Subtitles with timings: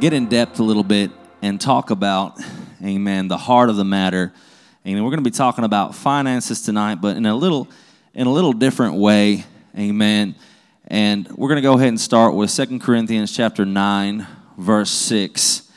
[0.00, 1.10] get in depth a little bit
[1.42, 2.40] and talk about,
[2.82, 4.32] amen, the heart of the matter.
[4.86, 5.04] Amen.
[5.04, 7.68] We're going to be talking about finances tonight, but in a little
[8.14, 9.44] in a little different way.
[9.78, 10.34] Amen.
[10.86, 15.70] And we're going to go ahead and start with Second Corinthians chapter 9, verse 6.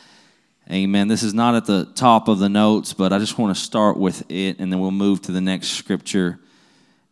[0.71, 1.09] Amen.
[1.09, 3.97] This is not at the top of the notes, but I just want to start
[3.97, 6.39] with it and then we'll move to the next scripture.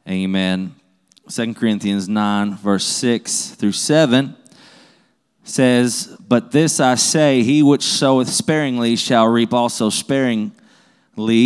[0.09, 0.75] Amen.
[1.27, 4.37] Second Corinthians 9, verse 6 through 7
[5.43, 10.51] says, But this I say, he which soweth sparingly shall reap also sparingly,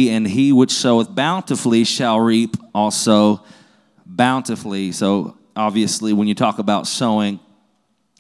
[0.10, 3.44] and he which soweth bountifully shall reap also
[4.06, 4.92] bountifully.
[4.92, 7.40] So, obviously, when you talk about sowing,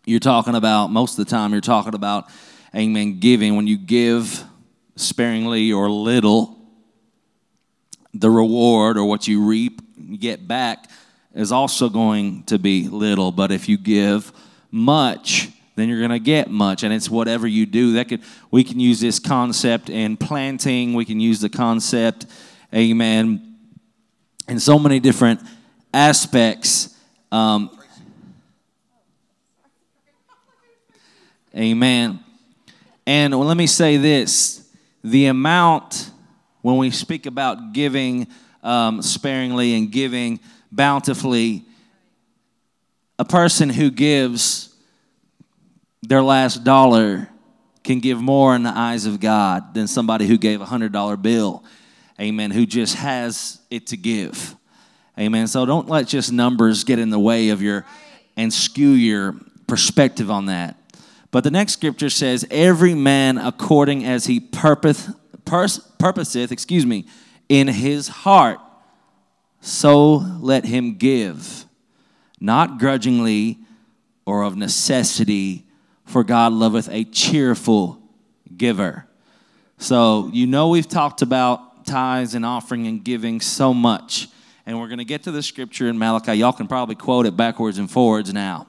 [0.05, 2.29] you're talking about, most of the time, you're talking about,
[2.75, 3.55] amen, giving.
[3.55, 4.43] When you give
[4.95, 6.55] sparingly or little,
[8.13, 9.81] the reward or what you reap,
[10.19, 10.89] get back,
[11.33, 13.31] is also going to be little.
[13.31, 14.31] But if you give
[14.71, 17.93] much, then you're going to get much and it's whatever you do.
[17.93, 22.25] That could we can use this concept in planting we can use the concept
[22.73, 23.55] amen
[24.47, 25.39] in so many different
[25.93, 26.95] aspects
[27.31, 27.69] um,
[31.55, 32.19] amen.
[33.05, 34.69] And well, let me say this
[35.03, 36.11] the amount
[36.61, 38.27] when we speak about giving
[38.63, 40.39] um, sparingly and giving
[40.71, 41.65] bountifully
[43.19, 44.74] a person who gives
[46.07, 47.29] their last dollar
[47.83, 51.63] can give more in the eyes of God than somebody who gave a $100 bill.
[52.19, 52.51] Amen.
[52.51, 54.55] Who just has it to give.
[55.19, 55.47] Amen.
[55.47, 57.85] So don't let just numbers get in the way of your
[58.35, 59.35] and skew your
[59.67, 60.77] perspective on that.
[61.31, 65.09] But the next scripture says, Every man according as he purpose,
[65.45, 67.05] pers- purposeth, excuse me,
[67.49, 68.59] in his heart,
[69.61, 71.65] so let him give,
[72.39, 73.59] not grudgingly
[74.25, 75.64] or of necessity
[76.05, 78.01] for God loveth a cheerful
[78.55, 79.07] giver.
[79.77, 84.29] So, you know, we've talked about tithes and offering and giving so much.
[84.65, 86.33] And we're going to get to the scripture in Malachi.
[86.33, 88.67] Y'all can probably quote it backwards and forwards now.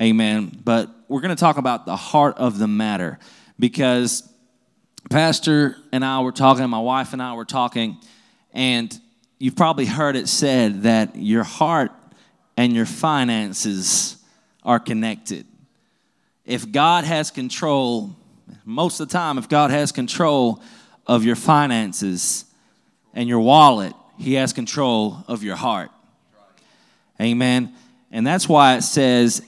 [0.00, 0.58] Amen.
[0.64, 3.18] But we're going to talk about the heart of the matter
[3.58, 4.28] because
[5.10, 7.98] Pastor and I were talking, my wife and I were talking,
[8.54, 8.98] and
[9.38, 11.92] you've probably heard it said that your heart
[12.56, 14.16] and your finances
[14.62, 15.46] are connected
[16.52, 18.14] if God has control,
[18.66, 20.62] most of the time, if God has control
[21.06, 22.44] of your finances
[23.14, 25.90] and your wallet, He has control of your heart.
[27.18, 27.74] Amen.
[28.10, 29.40] And that's why it says,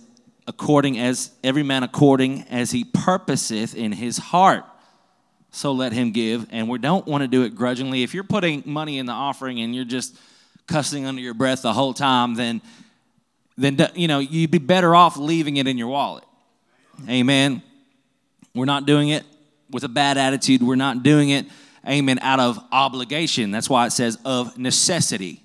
[0.47, 4.65] according as every man according as he purposeth in his heart,
[5.51, 6.47] so let him give.
[6.51, 8.03] And we don't want to do it grudgingly.
[8.03, 10.17] If you're putting money in the offering and you're just
[10.67, 12.63] cussing under your breath the whole time, then
[13.59, 16.25] then you know you'd be better off leaving it in your wallet.
[17.09, 17.63] Amen.
[18.55, 19.25] We're not doing it
[19.71, 20.63] with a bad attitude.
[20.63, 21.47] We're not doing it,
[21.89, 23.51] amen, out of obligation.
[23.51, 25.43] That's why it says of necessity.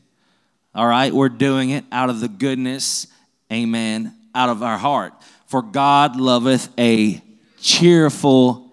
[0.76, 1.14] All right?
[1.14, 3.08] We're doing it out of the goodness,
[3.52, 5.14] amen, out of our heart.
[5.48, 7.22] For God loveth a
[7.60, 8.72] cheerful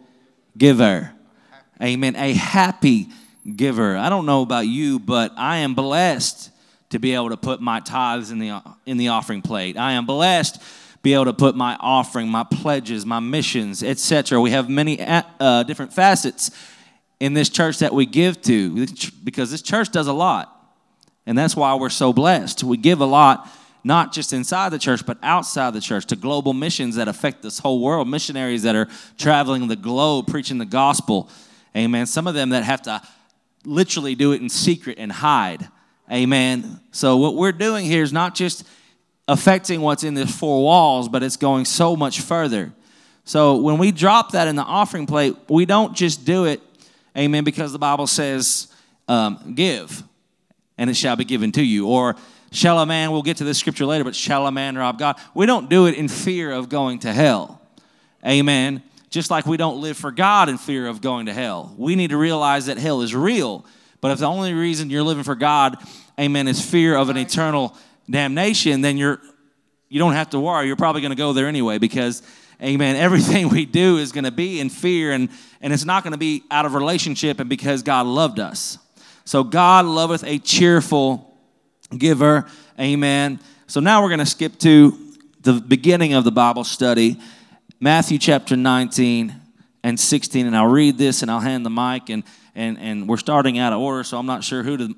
[0.56, 1.12] giver.
[1.82, 2.16] Amen.
[2.16, 3.08] A happy
[3.54, 3.96] giver.
[3.96, 6.50] I don't know about you, but I am blessed
[6.90, 9.76] to be able to put my tithes in the in the offering plate.
[9.76, 10.62] I am blessed
[11.06, 14.40] be able to put my offering, my pledges, my missions, etc.
[14.40, 16.50] We have many uh, different facets
[17.20, 18.88] in this church that we give to
[19.22, 20.52] because this church does a lot.
[21.24, 22.64] And that's why we're so blessed.
[22.64, 23.48] We give a lot,
[23.84, 27.60] not just inside the church, but outside the church to global missions that affect this
[27.60, 31.30] whole world, missionaries that are traveling the globe preaching the gospel.
[31.76, 32.06] Amen.
[32.06, 33.00] Some of them that have to
[33.64, 35.68] literally do it in secret and hide.
[36.10, 36.80] Amen.
[36.90, 38.64] So, what we're doing here is not just
[39.28, 42.72] affecting what's in the four walls, but it's going so much further.
[43.24, 46.60] So when we drop that in the offering plate, we don't just do it,
[47.16, 48.68] amen, because the Bible says,
[49.08, 50.02] um, give,
[50.78, 51.88] and it shall be given to you.
[51.88, 52.14] Or
[52.52, 55.16] shall a man, we'll get to this scripture later, but shall a man rob God?
[55.34, 57.60] We don't do it in fear of going to hell.
[58.24, 58.82] Amen.
[59.10, 61.74] Just like we don't live for God in fear of going to hell.
[61.76, 63.64] We need to realize that hell is real.
[64.00, 65.78] But if the only reason you're living for God,
[66.18, 67.76] amen, is fear of an eternal
[68.08, 69.20] damnation, then you're
[69.88, 70.66] you don't have to worry.
[70.66, 72.22] You're probably going to go there anyway because
[72.62, 75.28] amen, everything we do is going to be in fear and
[75.60, 78.78] and it's not going to be out of relationship and because God loved us.
[79.24, 81.36] So God loveth a cheerful
[81.96, 82.46] giver.
[82.78, 83.40] Amen.
[83.66, 84.96] So now we're going to skip to
[85.40, 87.20] the beginning of the Bible study,
[87.80, 89.34] Matthew chapter 19
[89.82, 92.24] and 16 and I'll read this and I'll hand the mic and
[92.56, 94.96] and and we're starting out of order so I'm not sure who to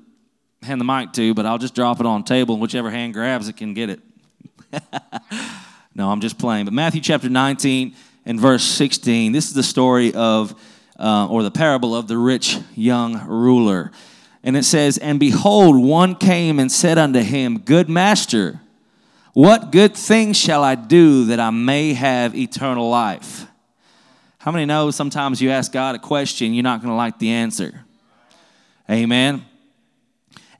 [0.61, 3.47] hand the mic to, but I'll just drop it on table and whichever hand grabs
[3.47, 4.01] it can get it.
[5.95, 6.65] no, I'm just playing.
[6.65, 7.95] But Matthew chapter 19
[8.25, 9.31] and verse 16.
[9.31, 10.53] This is the story of,
[10.99, 13.91] uh, or the parable of the rich young ruler.
[14.43, 18.59] And it says, And behold, one came and said unto him, Good master,
[19.33, 23.45] what good thing shall I do that I may have eternal life?
[24.39, 27.29] How many know sometimes you ask God a question, you're not going to like the
[27.29, 27.85] answer?
[28.89, 29.45] Amen.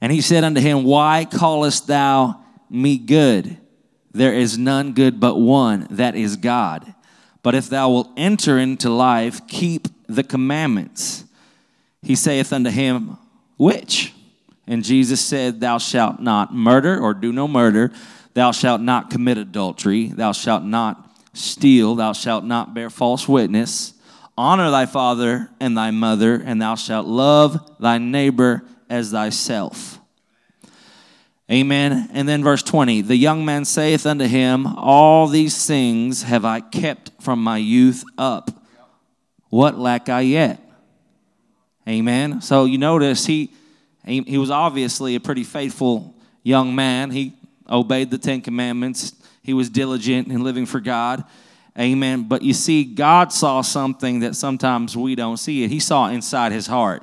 [0.00, 3.58] And he said unto him, Why callest thou me good?
[4.12, 6.94] There is none good but one, that is God.
[7.42, 11.24] But if thou wilt enter into life, keep the commandments.
[12.02, 13.16] He saith unto him,
[13.56, 14.14] Which?
[14.66, 17.92] And Jesus said, Thou shalt not murder or do no murder.
[18.34, 20.08] Thou shalt not commit adultery.
[20.08, 21.94] Thou shalt not steal.
[21.94, 23.94] Thou shalt not bear false witness.
[24.38, 29.98] Honor thy father and thy mother, and thou shalt love thy neighbor as thyself.
[31.50, 32.08] Amen.
[32.12, 36.60] And then verse 20 The young man saith unto him, All these things have I
[36.60, 38.50] kept from my youth up.
[39.48, 40.60] What lack I yet?
[41.88, 42.40] Amen.
[42.40, 43.52] So you notice he,
[44.04, 46.14] he, was obviously a pretty faithful
[46.44, 47.10] young man.
[47.10, 47.34] He
[47.68, 51.24] obeyed the Ten Commandments, he was diligent in living for God.
[51.78, 52.24] Amen.
[52.28, 55.70] But you see, God saw something that sometimes we don't see it.
[55.70, 57.02] He saw inside his heart.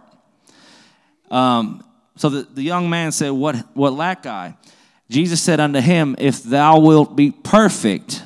[1.30, 1.84] Um,
[2.16, 4.56] so the, the young man said, what, what lack I?
[5.10, 8.24] Jesus said unto him, If thou wilt be perfect,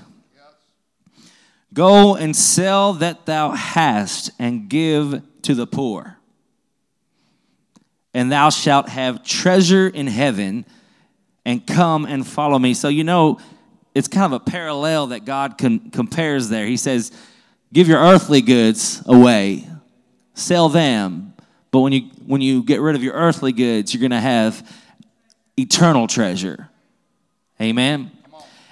[1.73, 6.17] go and sell that thou hast and give to the poor.
[8.13, 10.65] And thou shalt have treasure in heaven,
[11.45, 12.73] and come and follow me.
[12.73, 13.39] So, you know,
[13.95, 16.65] it's kind of a parallel that God con- compares there.
[16.65, 17.11] He says,
[17.73, 19.67] Give your earthly goods away,
[20.33, 21.30] sell them,
[21.71, 24.69] but when you when you get rid of your earthly goods, you're going to have
[25.57, 26.69] eternal treasure.
[27.59, 28.11] Amen.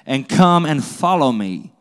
[0.05, 1.71] And come and follow me.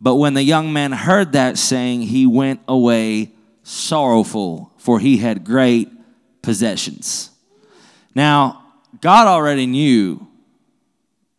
[0.00, 3.32] But when the young man heard that saying, he went away
[3.62, 5.88] sorrowful, for he had great
[6.42, 7.30] possessions.
[8.14, 8.64] Now,
[9.00, 10.26] God already knew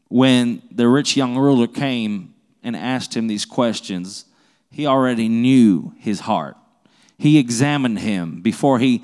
[0.08, 2.34] when the rich young ruler came
[2.64, 4.26] and asked him these questions,
[4.72, 6.58] he already knew his heart.
[7.24, 9.02] He examined him before he,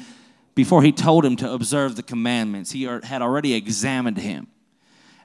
[0.54, 2.70] before he told him to observe the commandments.
[2.70, 4.48] He had already examined him.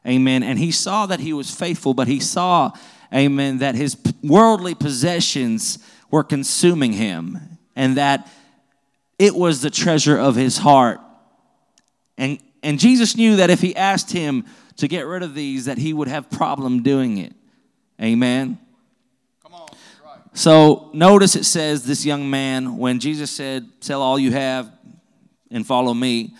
[0.07, 0.45] Amen.
[0.45, 2.71] And he saw that he was faithful, but he saw,
[3.13, 8.31] amen, that his worldly possessions were consuming him and that
[9.19, 11.01] it was the treasure of his heart.
[12.17, 14.45] And, and Jesus knew that if he asked him
[14.77, 17.33] to get rid of these, that he would have problem doing it.
[18.01, 18.61] Amen.
[20.35, 24.71] So notice it says this young man, when Jesus said, Sell all you have
[25.51, 26.35] and follow me,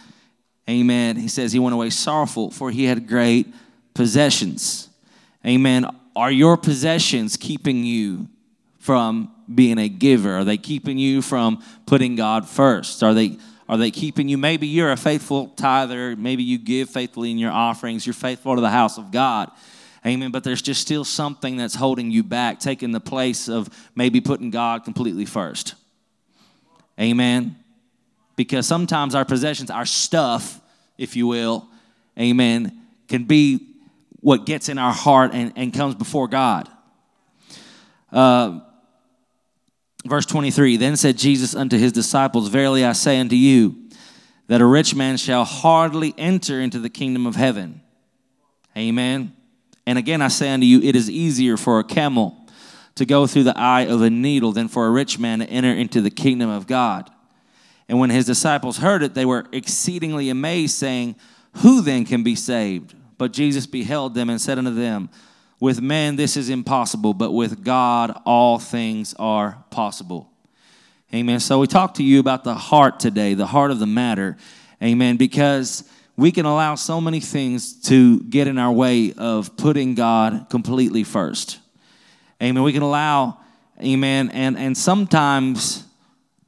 [0.69, 1.17] amen.
[1.17, 3.55] He says he went away sorrowful, for he had great
[3.95, 4.89] possessions.
[5.47, 5.87] Amen.
[6.17, 8.29] Are your possessions keeping you
[8.81, 10.39] from being a giver?
[10.39, 13.03] Are they keeping you from putting God first?
[13.03, 14.37] Are they are they keeping you?
[14.37, 16.17] Maybe you're a faithful tither.
[16.17, 18.07] Maybe you give faithfully in your offerings.
[18.07, 19.51] You're faithful to the house of God.
[20.07, 20.31] Amen.
[20.31, 24.51] But there's just still something that's holding you back, taking the place of maybe putting
[24.51, 25.75] God completely first.
[27.01, 27.57] Amen.
[28.37, 30.61] Because sometimes our possessions, our stuff,
[30.99, 31.69] if you will,
[32.19, 33.75] amen, can be
[34.21, 36.69] what gets in our heart and, and comes before God.
[38.13, 38.61] Uh,
[40.05, 43.77] verse 23 Then said Jesus unto his disciples, Verily I say unto you,
[44.47, 47.81] that a rich man shall hardly enter into the kingdom of heaven.
[48.77, 49.35] Amen.
[49.87, 52.37] And again, I say unto you, it is easier for a camel
[52.95, 55.73] to go through the eye of a needle than for a rich man to enter
[55.73, 57.11] into the kingdom of God.
[57.89, 61.17] And when his disciples heard it, they were exceedingly amazed, saying,
[61.59, 62.95] Who then can be saved?
[63.19, 65.11] But Jesus beheld them and said unto them,
[65.61, 70.31] With men this is impossible, but with God all things are possible.
[71.13, 71.41] Amen.
[71.41, 74.37] So we talked to you about the heart today, the heart of the matter.
[74.83, 75.17] Amen.
[75.17, 80.47] Because we can allow so many things to get in our way of putting God
[80.49, 81.59] completely first.
[82.43, 82.63] Amen.
[82.63, 83.39] We can allow,
[83.83, 85.85] amen, and, and sometimes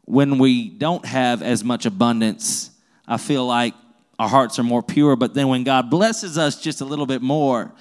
[0.04, 2.70] when we don't have as much abundance,
[3.08, 3.74] I feel like
[4.18, 5.16] our hearts are more pure.
[5.16, 7.72] But then when God blesses us just a little bit more,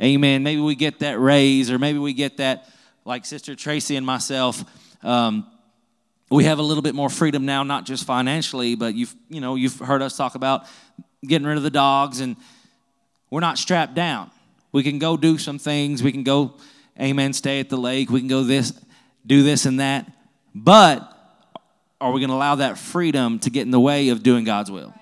[0.00, 2.68] amen, maybe we get that raise or maybe we get that,
[3.04, 4.64] like Sister Tracy and myself,
[5.04, 5.46] um,
[6.30, 9.54] we have a little bit more freedom now, not just financially, but you've, you know,
[9.54, 10.66] you've heard us talk about
[11.26, 12.36] getting rid of the dogs, and
[13.30, 14.30] we're not strapped down.
[14.72, 16.02] We can go do some things.
[16.02, 16.54] We can go,
[17.00, 18.10] amen, stay at the lake.
[18.10, 18.72] We can go this,
[19.26, 20.10] do this and that.
[20.54, 21.08] But
[22.00, 24.70] are we going to allow that freedom to get in the way of doing God's
[24.70, 24.92] will?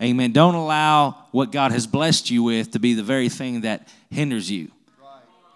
[0.00, 0.32] Amen.
[0.32, 4.50] Don't allow what God has blessed you with to be the very thing that hinders
[4.50, 4.70] you.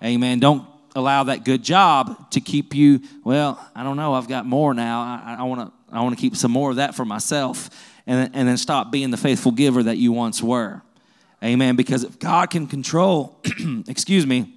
[0.02, 0.40] Amen.
[0.40, 4.72] Don't allow that good job to keep you, well, I don't know, I've got more
[4.74, 5.22] now.
[5.24, 7.70] I, want to I want to keep some more of that for myself.
[8.10, 10.82] And, and then stop being the faithful giver that you once were.
[11.44, 11.76] Amen.
[11.76, 13.38] Because if God can control,
[13.86, 14.52] excuse me,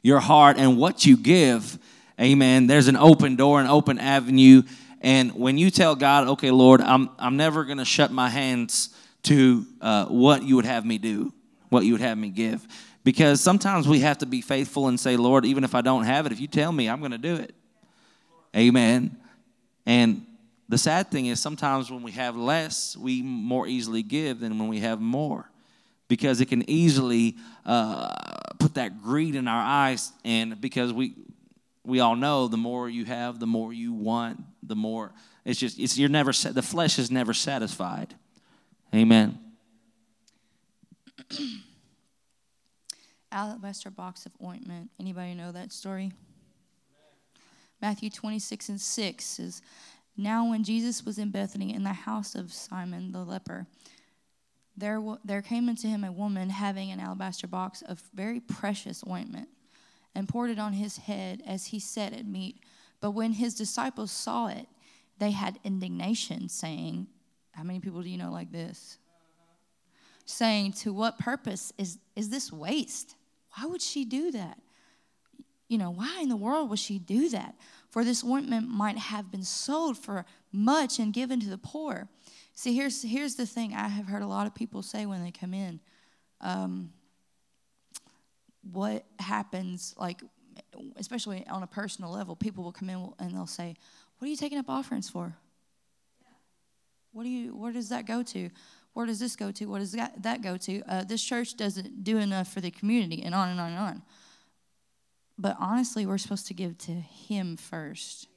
[0.00, 1.76] your heart and what you give,
[2.20, 4.62] amen, there's an open door, an open avenue.
[5.00, 8.90] And when you tell God, okay, Lord, I'm, I'm never going to shut my hands
[9.24, 11.32] to uh, what you would have me do,
[11.68, 12.64] what you would have me give.
[13.02, 16.26] Because sometimes we have to be faithful and say, Lord, even if I don't have
[16.26, 17.56] it, if you tell me, I'm going to do it.
[18.54, 19.16] Amen.
[19.84, 20.26] And
[20.72, 24.68] the sad thing is sometimes when we have less, we more easily give than when
[24.68, 25.50] we have more.
[26.08, 27.36] Because it can easily
[27.66, 28.14] uh,
[28.58, 31.14] put that greed in our eyes, and because we
[31.84, 35.12] we all know the more you have, the more you want, the more
[35.44, 38.14] it's just it's you're never the flesh is never satisfied.
[38.94, 39.38] Amen.
[43.30, 44.88] alabaster box of ointment.
[44.98, 46.12] Anybody know that story?
[47.82, 49.60] Matthew 26 and 6 says,
[50.16, 53.66] Now when Jesus was in Bethany in the house of Simon the leper,
[54.76, 59.48] there, there came into him a woman having an alabaster box of very precious ointment
[60.14, 62.60] and poured it on his head as he sat at meat.
[63.00, 64.66] But when his disciples saw it,
[65.18, 67.06] they had indignation, saying,
[67.52, 68.98] How many people do you know like this?
[70.24, 73.16] Saying, To what purpose is, is this waste?
[73.54, 74.58] Why would she do that?
[75.72, 77.54] You know, why in the world would she do that?
[77.88, 82.10] For this ointment might have been sold for much and given to the poor.
[82.54, 85.30] See, here's, here's the thing I have heard a lot of people say when they
[85.30, 85.80] come in.
[86.42, 86.92] Um,
[88.70, 90.20] what happens, like,
[90.96, 93.74] especially on a personal level, people will come in and they'll say,
[94.18, 95.34] What are you taking up offerings for?
[97.12, 98.50] What do you, where does that go to?
[98.92, 99.64] Where does this go to?
[99.64, 100.82] What does that, that go to?
[100.82, 104.02] Uh, this church doesn't do enough for the community, and on and on and on.
[105.42, 108.28] But honestly, we're supposed to give to Him first.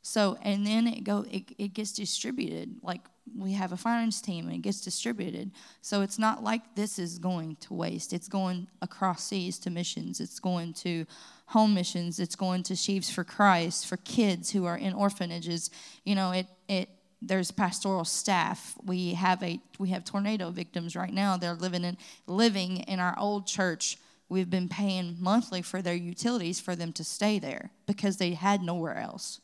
[0.00, 2.76] So, and then it go it, it gets distributed.
[2.82, 3.02] Like
[3.36, 5.50] we have a finance team, and it gets distributed.
[5.82, 8.12] So it's not like this is going to waste.
[8.14, 10.20] It's going across seas to missions.
[10.20, 11.06] It's going to
[11.46, 12.18] home missions.
[12.18, 15.70] It's going to Sheaves for Christ for kids who are in orphanages.
[16.04, 16.88] You know, it it
[17.20, 18.74] there's pastoral staff.
[18.84, 21.36] We have a we have tornado victims right now.
[21.36, 23.98] They're living in living in our old church.
[24.28, 28.62] We've been paying monthly for their utilities for them to stay there because they had
[28.62, 29.40] nowhere else.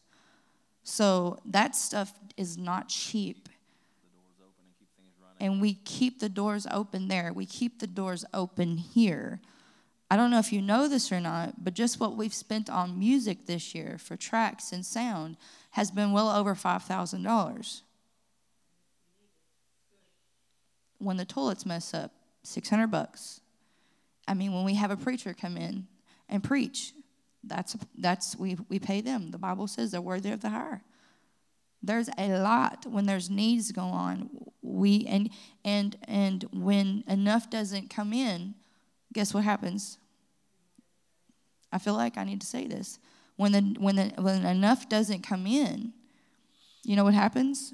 [0.82, 3.48] So that stuff is not cheap.
[5.38, 7.32] And, and we keep the doors open there.
[7.32, 9.40] We keep the doors open here.
[10.10, 12.98] I don't know if you know this or not, but just what we've spent on
[12.98, 15.36] music this year for tracks and sound
[15.70, 17.82] has been well over $5,000.
[20.98, 23.39] When the toilets mess up, 600 bucks.
[24.28, 25.86] I mean, when we have a preacher come in
[26.28, 26.92] and preach,
[27.44, 29.30] that's that's we we pay them.
[29.30, 30.82] The Bible says they're worthy of the hire.
[31.82, 34.28] There's a lot when there's needs go on.
[34.62, 35.30] We and
[35.64, 38.54] and and when enough doesn't come in,
[39.12, 39.98] guess what happens?
[41.72, 42.98] I feel like I need to say this.
[43.36, 45.94] When the when the when enough doesn't come in,
[46.84, 47.72] you know what happens?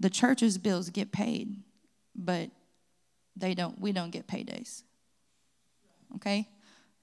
[0.00, 1.62] The church's bills get paid,
[2.16, 2.50] but
[3.36, 4.82] they don't we don't get paydays.
[6.16, 6.48] Okay?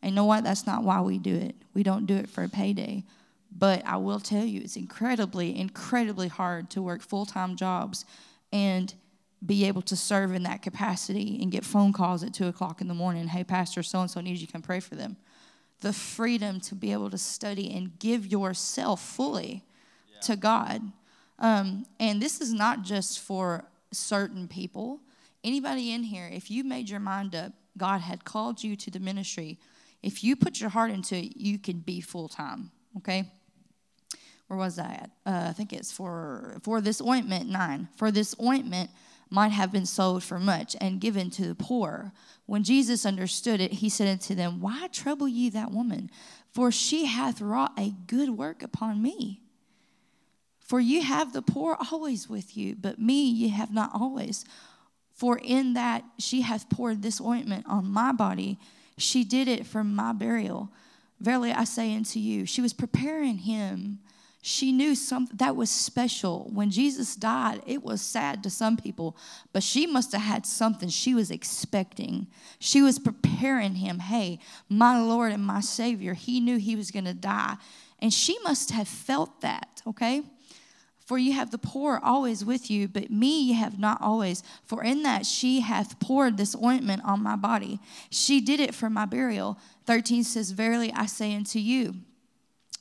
[0.01, 0.43] And you know what?
[0.43, 1.55] That's not why we do it.
[1.73, 3.03] We don't do it for a payday.
[3.57, 8.05] But I will tell you, it's incredibly, incredibly hard to work full time jobs
[8.51, 8.93] and
[9.45, 12.87] be able to serve in that capacity and get phone calls at two o'clock in
[12.87, 13.27] the morning.
[13.27, 15.17] Hey, Pastor, so and so needs you to come pray for them
[15.81, 19.63] the freedom to be able to study and give yourself fully
[20.11, 20.19] yeah.
[20.21, 20.81] to God.
[21.37, 25.01] Um, and this is not just for certain people.
[25.43, 28.99] Anybody in here, if you made your mind up, God had called you to the
[28.99, 29.59] ministry,
[30.01, 32.71] if you put your heart into it, you can be full time.
[32.97, 33.31] Okay?
[34.47, 35.09] Where was that?
[35.25, 37.87] Uh, I think it's for for this ointment nine.
[37.95, 38.91] For this ointment
[39.29, 42.13] might have been sold for much and given to the poor.
[42.45, 46.11] When Jesus understood it, he said unto them, Why trouble ye that woman?
[46.51, 49.41] For she hath wrought a good work upon me.
[50.59, 54.45] For you have the poor always with you, but me ye have not always.
[55.15, 58.59] For in that she hath poured this ointment on my body,
[58.97, 60.69] she did it for my burial.
[61.19, 63.99] Verily I say unto you, she was preparing him
[64.47, 66.51] she knew something that was special.
[66.53, 69.17] When Jesus died, it was sad to some people,
[69.53, 72.27] but she must have had something she was expecting.
[72.59, 73.97] She was preparing him.
[73.97, 74.37] Hey,
[74.69, 77.55] my Lord and my Savior, he knew he was going to die.
[77.97, 80.21] And she must have felt that, okay?
[81.05, 84.41] For you have the poor always with you, but me you have not always.
[84.65, 87.79] For in that she hath poured this ointment on my body.
[88.09, 89.59] She did it for my burial.
[89.85, 91.97] 13 says, Verily I say unto you,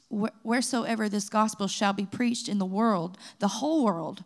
[0.09, 4.25] wheresoever this gospel shall be preached in the world, the whole world,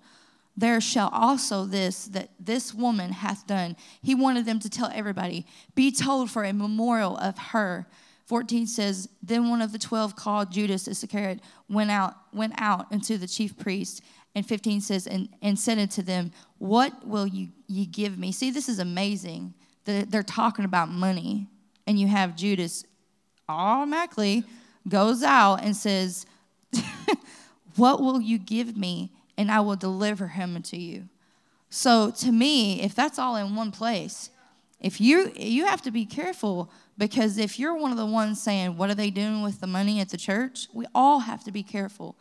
[0.56, 3.76] there shall also this that this woman hath done.
[4.02, 7.86] He wanted them to tell everybody, be told for a memorial of her.
[8.28, 13.16] 14 says, Then one of the twelve called Judas Iscariot went out, went out unto
[13.16, 14.02] the chief priest.
[14.34, 18.30] And 15 says, and, and said unto them, What will you ye give me?
[18.30, 19.54] See, this is amazing.
[19.86, 21.46] That they're talking about money.
[21.86, 22.84] And you have Judas
[23.48, 24.44] automatically
[24.86, 26.26] goes out and says,
[27.76, 29.10] What will you give me?
[29.38, 31.08] And I will deliver him unto you.
[31.70, 34.30] So to me, if that's all in one place,
[34.80, 38.76] if you you have to be careful because if you're one of the ones saying,
[38.76, 40.66] What are they doing with the money at the church?
[40.74, 42.16] We all have to be careful.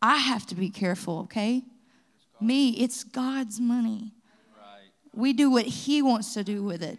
[0.00, 1.62] I have to be careful, okay?
[2.40, 4.14] Me, it's God's money.
[4.56, 4.90] Right.
[5.12, 6.98] We do what He wants to do with it.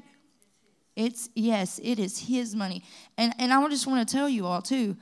[0.95, 2.83] It's, yes, it is His money.
[3.17, 4.95] And, and I just want to tell you all, too,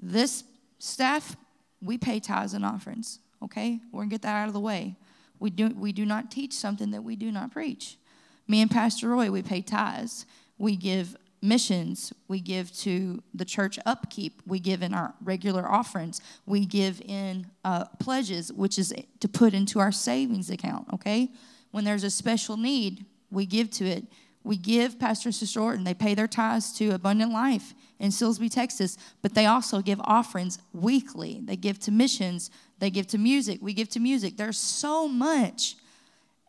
[0.00, 0.44] this
[0.78, 1.36] staff,
[1.82, 3.80] we pay tithes and offerings, okay?
[3.92, 4.96] We're going to get that out of the way.
[5.38, 7.98] We do, we do not teach something that we do not preach.
[8.46, 10.24] Me and Pastor Roy, we pay tithes.
[10.56, 12.12] We give missions.
[12.28, 14.42] We give to the church upkeep.
[14.46, 16.20] We give in our regular offerings.
[16.46, 21.30] We give in uh, pledges, which is to put into our savings account, okay?
[21.70, 24.04] When there's a special need, we give to it.
[24.42, 28.50] We give Pastor and Sister Orton, they pay their tithes to Abundant Life in Silsbee,
[28.50, 31.40] Texas, but they also give offerings weekly.
[31.44, 33.58] They give to missions, they give to music.
[33.60, 34.38] We give to music.
[34.38, 35.76] There's so much.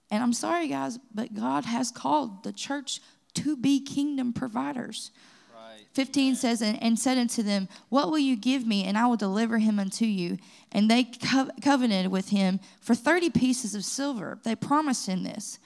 [0.10, 3.02] And I'm sorry, guys, but God has called the church
[3.36, 5.12] to be kingdom providers.
[5.54, 5.86] Right.
[5.94, 9.17] 15 says, and, and, said unto them, What will you give me, and I will
[9.17, 10.38] deliver him unto you?
[10.72, 14.39] And they co- covenanted with him for 30 pieces of silver.
[14.44, 15.60] They promised him this.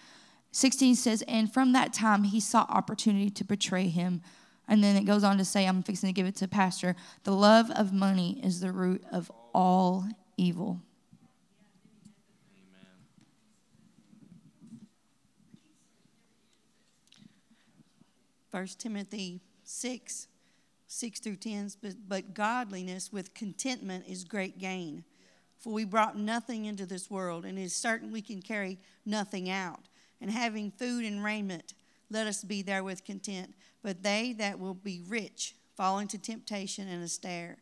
[0.52, 4.22] 16 says, And from that time he sought opportunity to betray him.
[4.68, 6.96] And then it goes on to say, I'm fixing to give it to Pastor.
[7.24, 10.06] The love of money is the root of all
[10.38, 10.82] evil.
[18.56, 20.28] 1 Timothy 6,
[20.88, 25.04] 6 through 10, but, but godliness with contentment is great gain.
[25.60, 29.50] For we brought nothing into this world, and it is certain we can carry nothing
[29.50, 29.90] out.
[30.22, 31.74] And having food and raiment,
[32.10, 33.54] let us be therewith content.
[33.84, 37.58] But they that will be rich fall into temptation and a snare,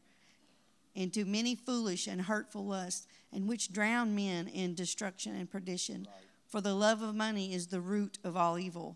[0.94, 6.08] into many foolish and hurtful lusts, and which drown men in destruction and perdition.
[6.46, 8.96] For the love of money is the root of all evil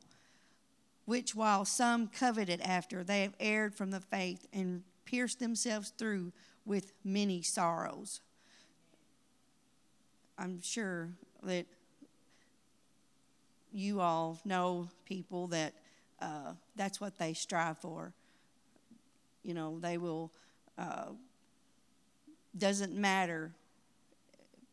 [1.07, 6.33] which while some coveted after, they have erred from the faith and pierced themselves through
[6.65, 8.19] with many sorrows.
[10.37, 11.07] I'm sure
[11.43, 11.65] that
[13.71, 15.75] you all know people that
[16.21, 18.11] uh, that's what they strive for.
[19.43, 20.33] You know, they will,
[20.77, 21.11] uh,
[22.57, 23.53] doesn't matter,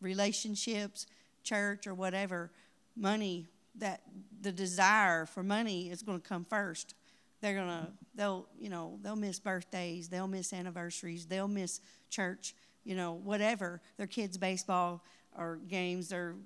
[0.01, 1.07] relationships,
[1.45, 2.51] church, or whatever,
[2.97, 3.47] money
[3.79, 4.03] that
[4.41, 6.95] the desire for money is going to come first.
[7.41, 12.55] They're going to, they'll, you know, they'll miss birthdays, they'll miss anniversaries, they'll miss church,
[12.85, 15.05] you know, whatever, their kids' baseball
[15.37, 16.37] or games or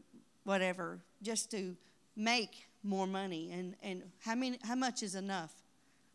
[0.44, 1.76] whatever, just to
[2.16, 3.50] make more money.
[3.52, 5.52] And, and how, many, how much is enough?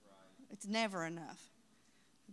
[0.05, 0.51] Right.
[0.51, 1.49] It's never enough.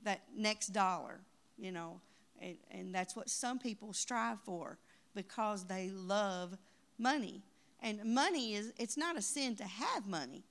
[0.03, 1.21] That next dollar,
[1.59, 2.01] you know,
[2.41, 4.79] and, and that's what some people strive for
[5.15, 6.57] because they love
[6.99, 7.43] money.
[7.83, 10.45] And money is, it's not a sin to have money.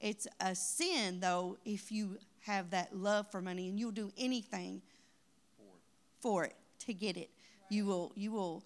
[0.00, 4.82] It's a sin, though, if you have that love for money and you'll do anything
[6.20, 7.30] for it, to get it.
[7.30, 7.76] Right.
[7.76, 8.62] You will, you will,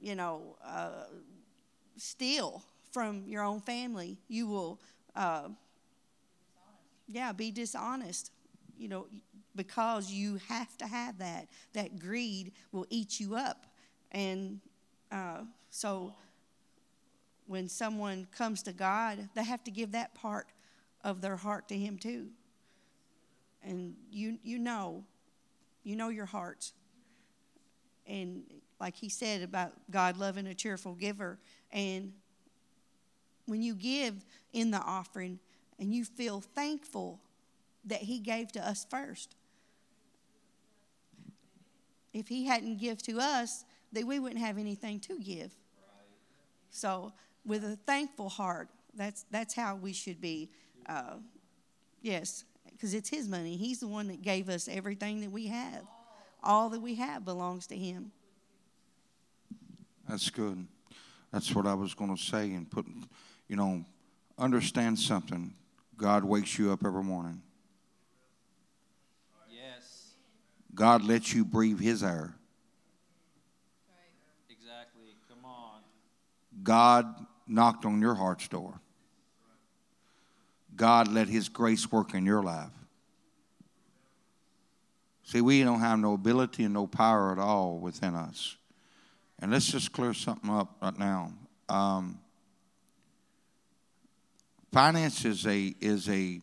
[0.00, 1.06] you know, uh,
[1.96, 4.18] steal from your own family.
[4.28, 4.80] You will,
[5.16, 5.48] uh,
[7.08, 8.30] yeah, be dishonest.
[8.76, 9.06] You know,
[9.56, 11.48] because you have to have that.
[11.72, 13.66] That greed will eat you up,
[14.12, 14.60] and
[15.10, 16.14] uh, so
[17.46, 20.46] when someone comes to God, they have to give that part
[21.02, 22.28] of their heart to Him too.
[23.62, 25.04] And you, you know,
[25.82, 26.72] you know your hearts.
[28.06, 28.44] And
[28.80, 31.38] like he said about God loving a cheerful giver.
[31.72, 32.12] And
[33.46, 35.38] when you give in the offering
[35.78, 37.20] and you feel thankful
[37.84, 39.36] that He gave to us first.
[42.12, 45.52] If He hadn't give to us, that we wouldn't have anything to give.
[46.70, 47.12] So
[47.46, 48.68] with a thankful heart.
[48.94, 50.50] That's, that's how we should be.
[50.86, 51.16] Uh,
[52.02, 53.56] yes, because it's His money.
[53.56, 55.82] He's the one that gave us everything that we have.
[56.42, 58.12] All that we have belongs to Him.
[60.08, 60.66] That's good.
[61.32, 62.86] That's what I was going to say and put,
[63.48, 63.84] you know,
[64.38, 65.54] understand something.
[65.96, 67.40] God wakes you up every morning.
[69.50, 70.14] Yes.
[70.74, 72.34] God lets you breathe His air.
[74.50, 75.16] Exactly.
[75.28, 75.80] Come on.
[76.62, 78.80] God knocked on your heart's door.
[80.76, 82.70] God let His grace work in your life.
[85.22, 88.56] See, we don't have no ability and no power at all within us.
[89.38, 91.32] And let's just clear something up right now.
[91.68, 92.18] Um,
[94.72, 96.40] finance is a is a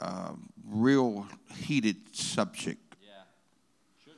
[0.00, 0.32] uh,
[0.68, 4.12] real heated subject, Yeah.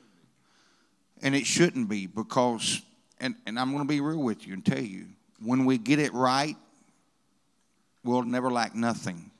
[1.21, 2.81] And it shouldn't be because.
[3.21, 5.07] And, and I'm going to be real with you and tell you
[5.41, 6.57] when we get it right,
[8.03, 9.31] we'll never lack nothing.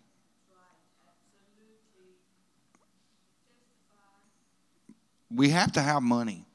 [5.32, 6.46] We have to have money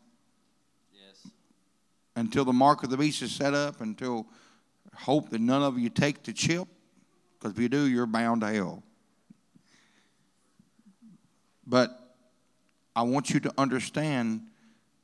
[0.93, 1.31] Yes.
[2.17, 4.27] until the mark of the beast is set up, until
[4.97, 6.67] hope that none of you take the chip,
[7.39, 8.83] because if you do, you're bound to hell.
[11.67, 12.17] But
[12.97, 14.49] I want you to understand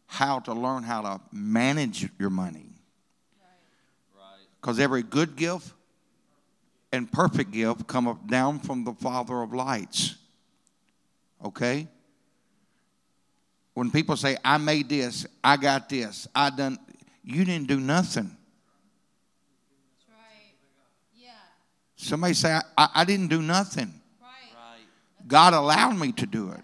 [0.07, 2.70] how to learn how to manage your money.
[4.61, 5.73] Because every good gift
[6.93, 10.17] and perfect gift come down from the Father of lights.
[11.45, 11.89] Okay?
[13.75, 16.79] When people say, I made this, I got this, I done,
[17.25, 18.37] you didn't do nothing.
[19.97, 20.55] That's right.
[21.17, 21.31] Yeah.
[21.97, 23.95] Somebody say, I, I, didn't do nothing.
[24.21, 24.83] Right.
[25.27, 26.61] God allowed me to do it.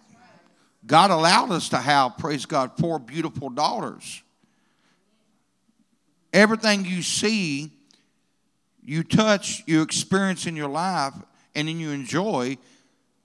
[0.85, 4.22] God allowed us to have, praise God, four beautiful daughters.
[6.32, 7.72] Everything you see,
[8.87, 11.14] you touch, you experience in your life,
[11.55, 12.57] and then you enjoy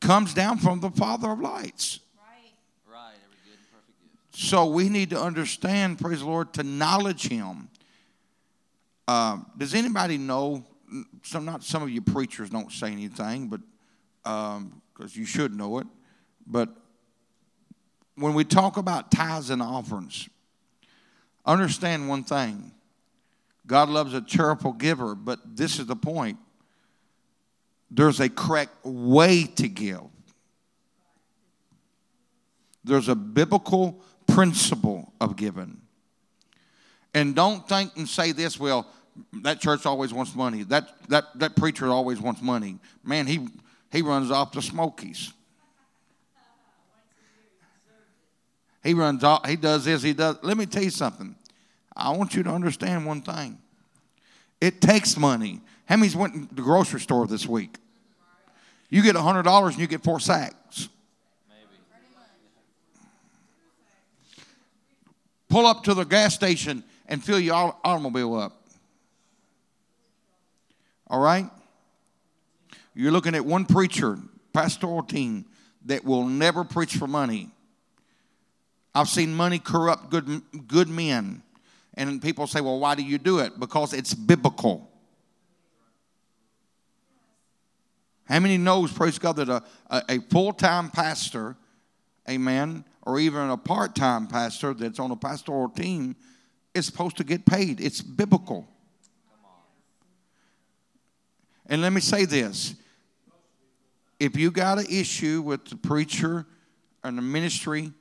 [0.01, 1.99] comes down from the Father of lights.
[2.17, 2.91] Right.
[2.91, 3.13] Right.
[3.23, 4.43] Every good and perfect gift.
[4.43, 7.69] So we need to understand, praise the Lord, to knowledge Him.
[9.07, 10.65] Um, does anybody know?
[11.23, 13.61] Some not some of you preachers don't say anything, but
[14.23, 15.87] because you should know it.
[16.45, 16.69] But
[18.15, 20.27] when we talk about tithes and offerings,
[21.45, 22.73] understand one thing:
[23.71, 25.15] God loves a cheerful giver.
[25.15, 26.37] But this is the point:
[27.89, 30.01] there's a correct way to give.
[32.83, 35.79] There's a biblical principle of giving.
[37.13, 38.87] And don't think and say this, well,
[39.43, 40.63] that church always wants money.
[40.63, 42.77] That, that, that preacher always wants money.
[43.05, 43.47] Man, he,
[43.89, 45.31] he runs off the Smokies.
[48.83, 50.37] He runs off, he does this, he does.
[50.41, 51.35] Let me tell you something.
[51.95, 53.60] I want you to understand one thing.
[54.61, 55.59] It takes money.
[55.85, 57.75] How many's went to the grocery store this week?
[58.89, 60.87] You get $100 and you get four sacks.
[65.49, 68.61] Pull up to the gas station and fill your automobile up.
[71.07, 71.49] All right?
[72.93, 74.17] You're looking at one preacher,
[74.53, 75.45] pastoral team,
[75.85, 77.49] that will never preach for money.
[78.93, 81.43] I've seen money corrupt good, good men.
[81.95, 83.59] And people say, well, why do you do it?
[83.59, 84.89] Because it's biblical.
[88.25, 91.57] How many knows, praise God, that a, a, a full-time pastor,
[92.29, 96.15] amen, or even a part-time pastor that's on a pastoral team
[96.73, 97.81] is supposed to get paid.
[97.81, 98.67] It's biblical.
[101.65, 102.75] And let me say this.
[104.19, 106.45] If you got an issue with the preacher
[107.03, 107.91] and the ministry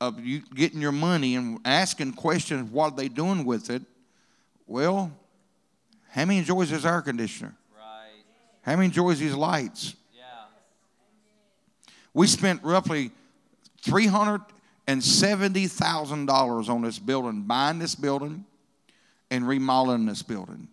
[0.00, 3.82] of you getting your money and asking questions, what are they doing with it?
[4.66, 5.12] Well,
[6.10, 7.54] how many enjoys his air conditioner?
[7.74, 8.22] Right.
[8.62, 9.94] How many enjoys these lights?
[10.14, 10.22] Yeah.
[12.12, 13.10] We spent roughly
[13.82, 14.42] three hundred
[14.86, 18.44] and seventy thousand dollars on this building, buying this building
[19.30, 20.68] and remodeling this building.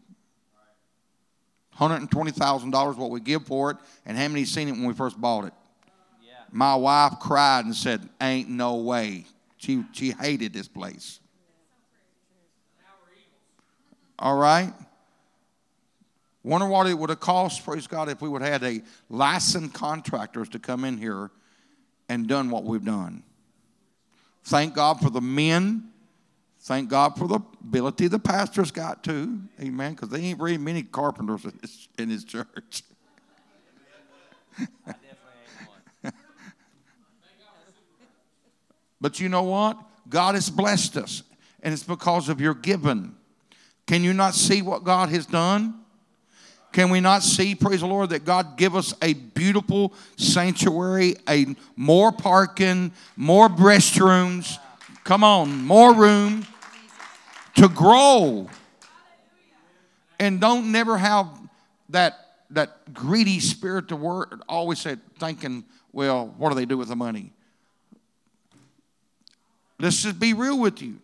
[1.71, 4.73] Hundred and twenty thousand dollars what we give for it, and how many seen it
[4.73, 5.53] when we first bought it?
[6.53, 9.25] My wife cried and said, "Ain't no way."
[9.57, 11.19] She she hated this place.
[14.19, 14.73] All right.
[16.43, 19.73] Wonder what it would have cost, praise God, if we would have had a licensed
[19.73, 21.31] contractors to come in here
[22.09, 23.23] and done what we've done.
[24.43, 25.89] Thank God for the men.
[26.59, 29.41] Thank God for the ability the pastor's got too.
[29.61, 29.93] Amen.
[29.93, 32.83] Because there ain't very many carpenters in his, in his church.
[34.59, 35.07] I definitely
[35.59, 35.69] ain't
[36.03, 36.13] one.
[39.03, 39.77] But you know what?
[40.07, 41.23] God has blessed us,
[41.61, 43.13] and it's because of your giving.
[43.85, 45.81] Can you not see what God has done?
[46.71, 51.47] Can we not see, praise the Lord, that God give us a beautiful sanctuary, a
[51.75, 54.57] more parking, more restrooms,
[55.03, 56.47] come on, more room,
[57.55, 58.47] to grow.
[60.17, 61.27] And don't never have
[61.89, 66.87] that that greedy spirit to work always said thinking, well, what do they do with
[66.87, 67.33] the money?
[69.83, 70.97] Let's just be real with you.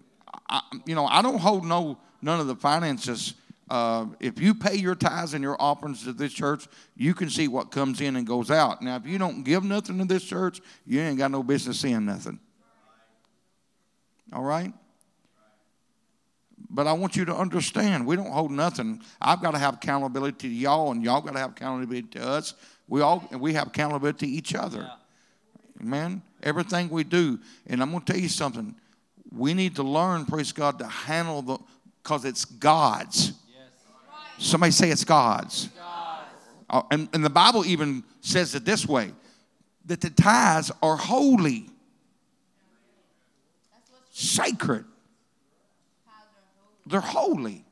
[0.47, 3.33] I, you know, I don't hold no none of the finances.
[3.69, 6.65] Uh, if you pay your tithes and your offerings to this church,
[6.95, 8.81] you can see what comes in and goes out.
[8.81, 12.05] Now, if you don't give nothing to this church, you ain't got no business seeing
[12.05, 12.39] nothing.
[14.31, 14.71] All right?
[16.69, 19.01] But I want you to understand, we don't hold nothing.
[19.21, 22.53] I've got to have accountability to y'all, and y'all got to have accountability to us.
[22.87, 24.83] We all we have accountability to each other.
[24.83, 24.95] Yeah.
[25.81, 26.21] Amen.
[26.43, 28.75] Everything we do, and I'm going to tell you something.
[29.31, 31.57] We need to learn, praise God, to handle the
[32.01, 33.33] because it's God's.
[33.53, 33.67] Yes.
[34.37, 35.67] Somebody say it's God's.
[35.67, 36.25] God's.
[36.69, 39.11] Uh, and, and the Bible even says it this way:
[39.85, 41.69] that the tithes are holy,
[44.11, 44.85] sacred.
[46.85, 47.63] They're holy.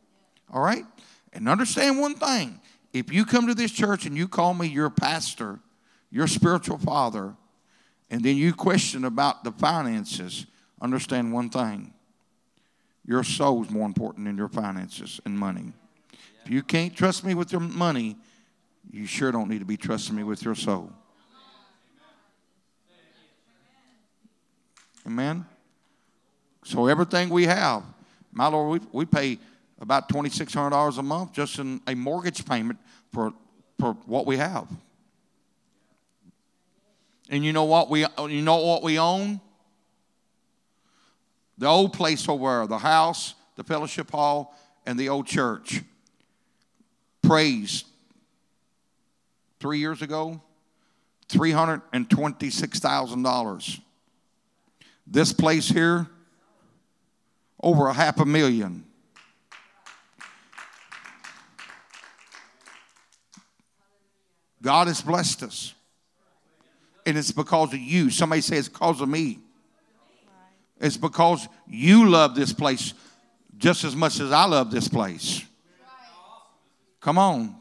[0.54, 0.86] All right?
[1.34, 2.60] And understand one thing.
[2.94, 5.60] If you come to this church and you call me your pastor,
[6.12, 7.36] your spiritual father,
[8.10, 10.46] and then you question about the finances,
[10.82, 11.94] understand one thing.
[13.06, 15.74] Your soul is more important than your finances and money.
[16.46, 18.18] If you can't trust me with your money,
[18.92, 20.92] you sure don't need to be trusting me with your soul.
[25.06, 25.46] Amen?
[26.64, 27.84] So everything we have,
[28.32, 29.40] my Lord, we, we pay
[29.80, 32.80] about $2,600 a month just in a mortgage payment
[33.14, 33.32] for,
[33.80, 34.68] for what we have.
[37.30, 39.42] And you know what we you know what we own?
[41.58, 45.82] The old place over there, the house, the fellowship hall, and the old church.
[47.22, 47.84] Praise.
[49.60, 50.40] Three years ago,
[51.30, 53.82] $326,000.
[55.08, 56.06] This place here,
[57.62, 58.84] over a half a million.
[64.62, 65.74] God has blessed us.
[67.08, 68.10] And it's because of you.
[68.10, 69.40] Somebody say it's because of me.
[70.78, 72.94] It's because you love this place
[73.58, 75.42] just as much as I love this place.
[77.00, 77.56] Come on.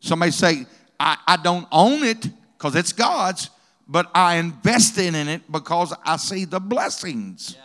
[0.00, 0.64] Somebody say,
[0.98, 3.50] I, I don't own it because it's God's,
[3.86, 7.58] but I invest in it because I see the blessings.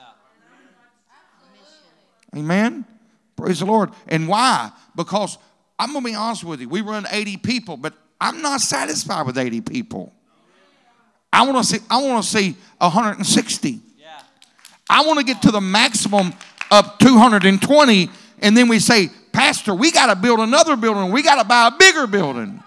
[2.36, 2.84] Amen.
[3.38, 3.92] Praise the Lord.
[4.10, 4.70] And why?
[4.98, 5.38] Because
[5.80, 6.68] I'm going to be honest with you.
[6.68, 10.14] We run 80 people, but I'm not satisfied with 80 people.
[11.32, 13.80] I want to see I want to see 160.
[13.98, 14.08] Yeah.
[14.90, 16.34] I want to get to the maximum
[16.72, 18.10] of 220
[18.42, 21.12] and then we say, "Pastor, we got to build another building.
[21.12, 22.64] We got to buy a bigger building."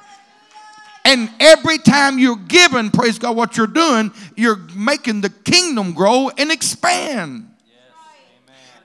[1.05, 6.31] And every time you're given, praise God, what you're doing, you're making the kingdom grow
[6.38, 7.48] and expand.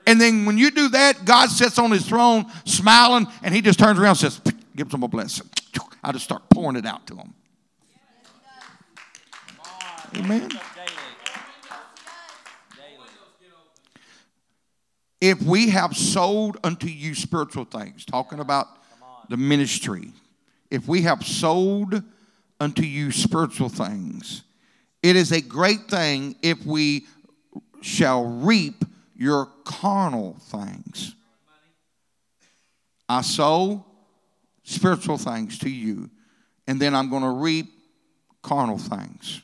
[0.06, 3.78] And then when you do that, God sits on his throne smiling and he just
[3.78, 4.40] turns around and says,
[4.74, 5.48] gives them a blessing.
[6.02, 7.34] I just start pouring it out to them.
[10.16, 10.48] Amen.
[15.20, 18.66] If we have sold unto you spiritual things, talking about
[19.28, 20.12] the ministry,
[20.70, 22.02] if we have sold
[22.60, 24.42] unto you spiritual things,
[25.02, 27.06] it is a great thing if we
[27.80, 31.14] shall reap your carnal things.
[33.08, 33.84] I sow
[34.62, 36.10] spiritual things to you,
[36.66, 37.66] and then I'm going to reap
[38.42, 39.42] carnal things.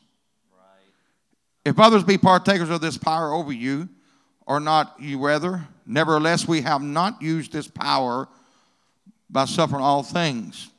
[1.64, 3.88] If others be partakers of this power over you,
[4.46, 8.28] or not you rather, nevertheless we have not used this power
[9.30, 10.70] by suffering all things,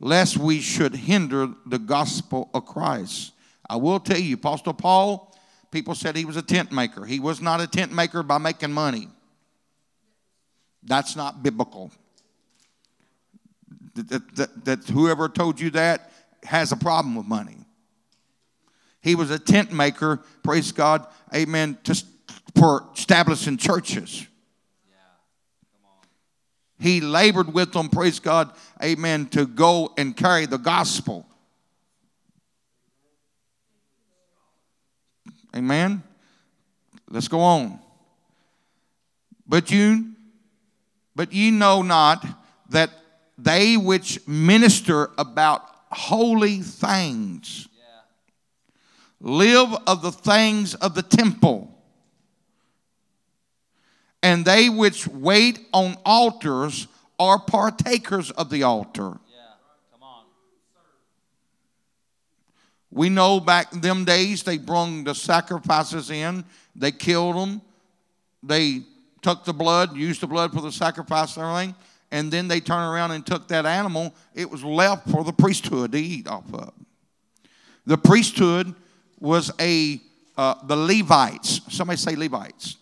[0.00, 3.32] lest we should hinder the gospel of Christ.
[3.68, 5.30] I will tell you, Apostle Paul
[5.70, 7.04] people said he was a tent maker.
[7.04, 9.08] He was not a tent maker by making money.
[10.82, 11.90] That's not biblical.
[13.94, 16.12] That, that, that, whoever told you that
[16.44, 17.59] has a problem with money.
[19.02, 22.06] He was a tent maker, praise God, amen, just
[22.54, 24.26] for establishing churches.
[26.78, 28.50] He labored with them, praise God,
[28.82, 31.26] amen, to go and carry the gospel.
[35.54, 36.02] Amen.
[37.08, 37.80] Let's go on.
[39.46, 40.14] But you
[41.16, 42.24] but ye know not
[42.70, 42.90] that
[43.36, 47.68] they which minister about holy things
[49.20, 51.76] live of the things of the temple.
[54.22, 59.18] And they which wait on altars are partakers of the altar.
[59.28, 59.40] Yeah,
[59.92, 60.24] come on.
[62.90, 67.62] We know back in them days they brung the sacrifices in, they killed them,
[68.42, 68.82] they
[69.22, 71.74] took the blood, used the blood for the sacrifice and everything,
[72.10, 74.14] and then they turned around and took that animal.
[74.34, 76.72] It was left for the priesthood to eat off of.
[77.86, 78.74] The priesthood
[79.20, 80.00] was a
[80.36, 81.60] uh, the Levites.
[81.68, 82.76] Somebody say Levites.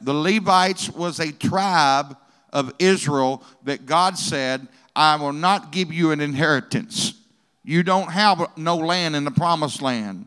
[0.00, 2.16] The Levites was a tribe
[2.52, 7.14] of Israel that God said, I will not give you an inheritance.
[7.62, 10.26] You don't have no land in the promised land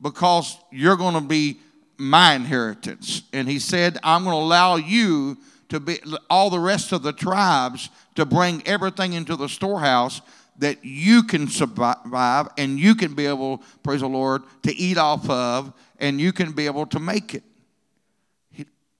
[0.00, 1.58] because you're going to be
[1.98, 3.22] my inheritance.
[3.32, 5.36] And he said, I'm going to allow you
[5.68, 10.22] to be, all the rest of the tribes to bring everything into the storehouse
[10.60, 15.28] that you can survive and you can be able, praise the Lord, to eat off
[15.28, 17.42] of and you can be able to make it.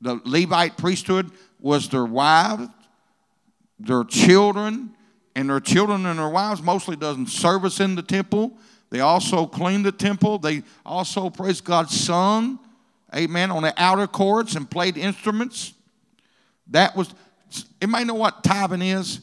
[0.01, 2.68] The Levite priesthood was their wives,
[3.79, 4.94] their children,
[5.37, 8.53] and their children and their wives mostly doesn't service in the temple.
[8.88, 10.38] They also cleaned the temple.
[10.38, 12.59] They also, praise God, sung,
[13.14, 15.75] amen, on the outer courts and played instruments.
[16.68, 17.14] That was,
[17.83, 19.20] anybody know what tithing is?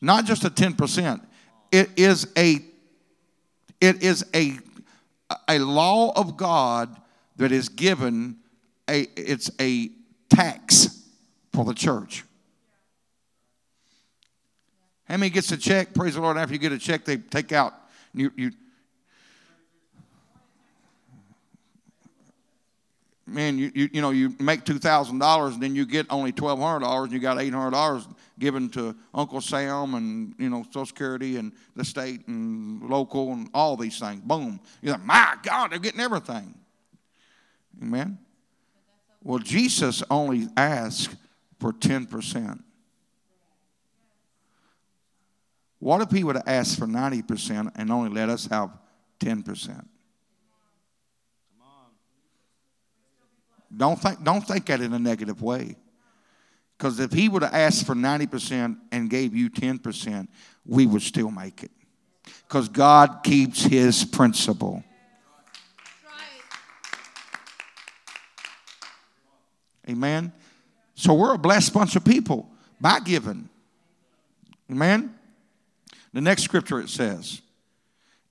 [0.00, 1.20] Not just a 10%.
[1.72, 2.60] It is a,
[3.80, 4.58] it is a,
[5.48, 6.96] a law of God
[7.36, 8.36] that is given,
[8.88, 9.90] a, it's a
[10.28, 11.04] tax
[11.52, 12.24] for the church.
[15.04, 15.94] How many gets a check?
[15.94, 16.36] Praise the Lord.
[16.36, 17.74] After you get a check, they take out.
[18.12, 18.50] You, you,
[23.26, 27.12] man, you, you, you know, you make $2,000 and then you get only $1,200 and
[27.12, 28.06] you got $800
[28.38, 33.48] given to Uncle Sam and, you know, Social Security and the state and local and
[33.52, 34.20] all these things.
[34.20, 34.60] Boom.
[34.80, 36.54] You're like, my God, they're getting everything.
[37.82, 38.18] Amen?
[39.22, 41.16] Well, Jesus only asked
[41.58, 42.62] for 10%.
[45.80, 48.70] What if he would have asked for 90% and only let us have
[49.20, 49.86] 10%?
[53.76, 55.76] Don't think, don't think that in a negative way.
[56.78, 60.28] Because if he would have asked for 90% and gave you 10%,
[60.64, 61.72] we would still make it.
[62.46, 64.84] Because God keeps his principle.
[69.88, 70.32] Amen.
[70.94, 72.48] So we're a blessed bunch of people
[72.80, 73.48] by giving.
[74.70, 75.14] Amen.
[76.12, 77.40] The next scripture it says,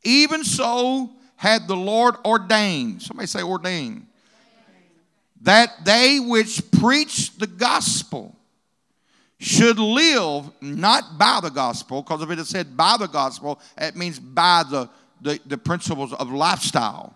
[0.03, 3.01] Even so had the Lord ordained.
[3.01, 4.07] Somebody say ordained
[5.41, 8.37] that they which preach the gospel
[9.39, 13.95] should live not by the gospel, because if it had said by the gospel, it
[13.95, 14.89] means by the,
[15.21, 17.15] the, the principles of lifestyle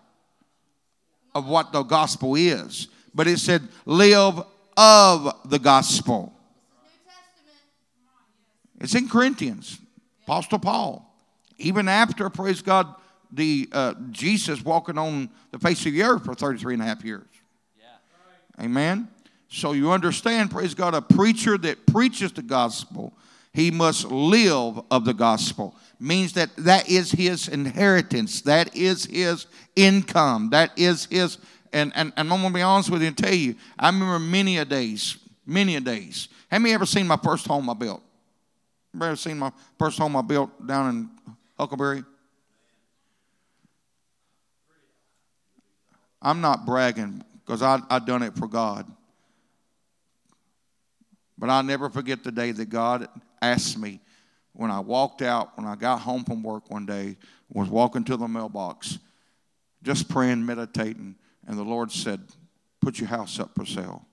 [1.33, 2.87] of what the gospel is.
[3.13, 4.43] But it said live
[4.77, 6.33] of the gospel.
[8.79, 9.79] It's in Corinthians,
[10.23, 11.07] Apostle Paul.
[11.57, 12.95] Even after, praise God,
[13.31, 17.03] the uh, Jesus walking on the face of the earth for 33 and a half
[17.03, 17.27] years.
[18.59, 19.07] Amen.
[19.53, 23.13] So you understand, praise God, a preacher that preaches the gospel,
[23.51, 25.75] he must live of the gospel.
[25.99, 28.41] Means that that is his inheritance.
[28.43, 30.51] That is his income.
[30.51, 31.37] That is his,
[31.73, 34.19] and, and, and I'm going to be honest with you and tell you, I remember
[34.19, 36.29] many a days, many a days.
[36.49, 38.01] Have you ever seen my first home I built?
[38.95, 41.09] Ever seen my first home I built down in
[41.59, 42.05] Huckleberry?
[46.21, 48.89] I'm not bragging because I I done it for God.
[51.41, 53.07] But I'll never forget the day that God
[53.41, 53.99] asked me
[54.53, 57.17] when I walked out, when I got home from work one day,
[57.49, 58.99] was walking to the mailbox,
[59.81, 61.15] just praying, meditating,
[61.47, 62.21] and the Lord said,
[62.79, 64.05] Put your house up for sale.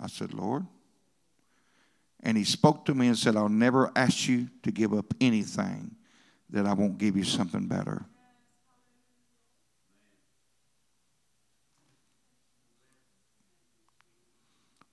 [0.00, 0.66] I said, Lord.
[2.22, 5.96] And he spoke to me and said, I'll never ask you to give up anything
[6.48, 8.06] that I won't give you something better.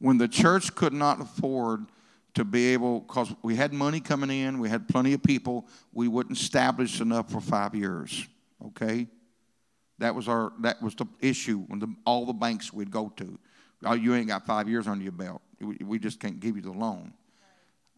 [0.03, 1.85] When the church could not afford
[2.33, 6.09] to be able, because we had money coming in, we had plenty of people, we
[6.09, 8.27] wouldn't establish enough for five years.
[8.65, 9.07] Okay?
[9.99, 13.39] That was our that was the issue when the, all the banks we'd go to.
[13.85, 15.41] Oh, you ain't got five years under your belt.
[15.61, 17.13] We, we just can't give you the loan.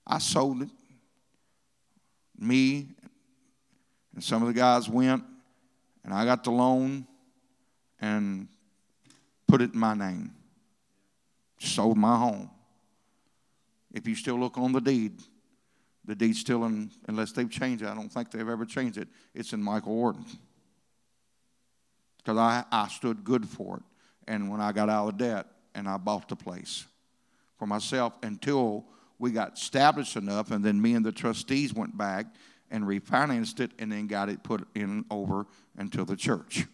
[0.05, 0.69] I sold it.
[2.37, 2.87] Me
[4.13, 5.23] and some of the guys went,
[6.03, 7.07] and I got the loan
[7.99, 8.47] and
[9.47, 10.34] put it in my name
[11.65, 12.49] sold my home.
[13.93, 15.21] If you still look on the deed,
[16.05, 19.07] the deed's still in, unless they've changed it, I don't think they've ever changed it,
[19.33, 20.25] it's in Michael Wharton.
[22.17, 23.83] Because I, I stood good for it.
[24.27, 26.85] And when I got out of debt and I bought the place
[27.57, 28.85] for myself until
[29.19, 32.25] we got established enough, and then me and the trustees went back
[32.71, 35.45] and refinanced it and then got it put in over
[35.77, 36.65] until the church.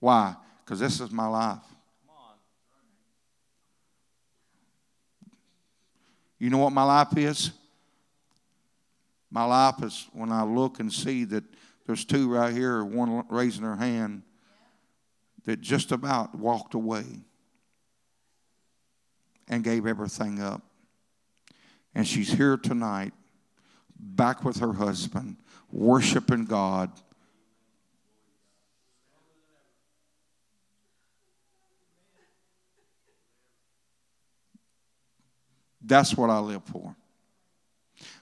[0.00, 0.36] Why?
[0.64, 1.58] Because this is my life.
[6.38, 7.52] You know what my life is?
[9.30, 11.44] My life is when I look and see that
[11.86, 14.22] there's two right here, one raising their hand,
[15.44, 17.04] that just about walked away
[19.48, 20.62] and gave everything up.
[21.94, 23.12] And she's here tonight,
[23.98, 25.36] back with her husband,
[25.70, 26.90] worshiping God.
[35.84, 36.96] That's what I live for.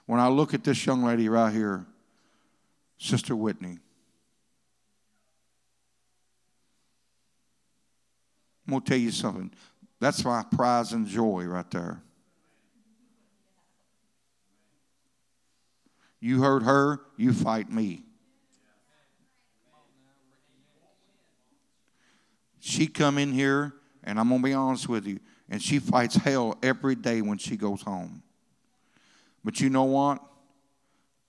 [0.05, 1.85] When I look at this young lady right here,
[2.97, 3.79] Sister Whitney,
[8.67, 9.51] I'm going to tell you something.
[9.99, 12.01] That's my prize and joy right there.
[16.19, 18.03] You heard her, you fight me.
[22.59, 23.73] She come in here,
[24.05, 25.19] and I'm going to be honest with you,
[25.49, 28.23] and she fights hell every day when she goes home.
[29.43, 30.21] But you know what?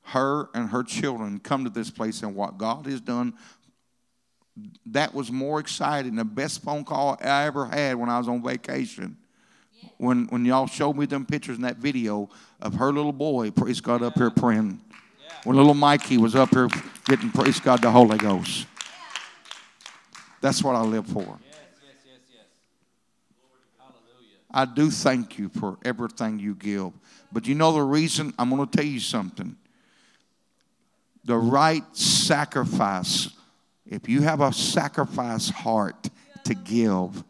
[0.03, 3.35] Her and her children come to this place, and what God has done,
[4.87, 6.15] that was more exciting.
[6.15, 9.17] The best phone call I ever had when I was on vacation.
[9.97, 12.29] When, when y'all showed me them pictures in that video
[12.61, 14.81] of her little boy, praise God, up here praying.
[15.45, 16.69] When little Mikey was up here
[17.05, 18.67] getting, praise God, the Holy Ghost.
[20.41, 21.39] That's what I live for.
[24.57, 26.93] I do thank you for everything you give.
[27.33, 28.33] But you know the reason?
[28.39, 29.57] I'm going to tell you something.
[31.25, 33.31] The right sacrifice,
[33.85, 36.09] if you have a sacrifice heart
[36.45, 37.25] to give,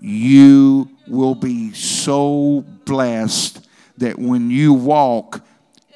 [0.00, 3.66] you will be so blessed
[3.98, 5.44] that when you walk,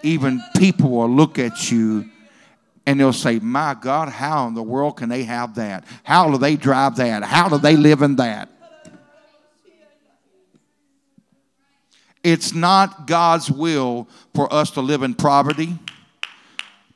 [0.02, 2.10] even people will look at you
[2.84, 5.84] and they'll say, My God, how in the world can they have that?
[6.02, 7.22] How do they drive that?
[7.22, 8.48] How do they live in that?
[12.24, 15.78] It's not God's will for us to live in poverty,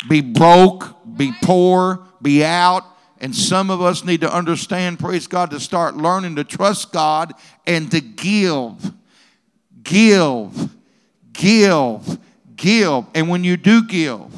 [0.09, 2.85] be broke, be poor, be out.
[3.21, 7.35] And some of us need to understand, praise God, to start learning to trust God
[7.67, 8.93] and to give.
[9.83, 10.71] Give,
[11.33, 12.19] give,
[12.55, 13.05] give.
[13.15, 14.31] And when you do give,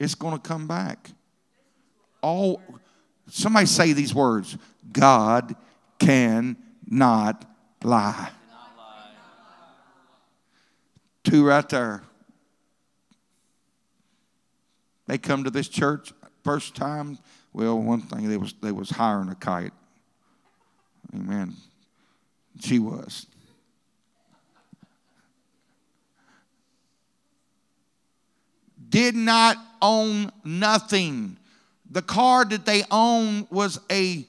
[0.00, 1.10] it's going to come back.
[2.22, 2.60] All
[3.28, 4.58] somebody say these words
[4.92, 5.56] God
[5.98, 7.44] cannot
[7.82, 8.30] lie.
[11.24, 12.02] Two right there.
[15.06, 16.12] They come to this church
[16.42, 17.18] first time.
[17.52, 19.72] Well, one thing they was they was hiring a kite.
[21.14, 21.54] Amen.
[22.60, 23.26] She was.
[28.88, 31.38] Did not own nothing.
[31.90, 34.26] The car that they owned was a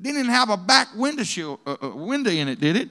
[0.00, 2.88] didn't even have a back window, shield, uh, uh, window in it, did it?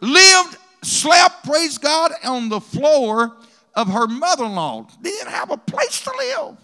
[0.00, 3.36] Lived, slept, praise God, on the floor
[3.74, 4.86] of her mother in law.
[5.02, 6.56] Didn't have a place to live.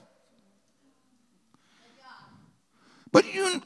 [3.13, 3.61] But you,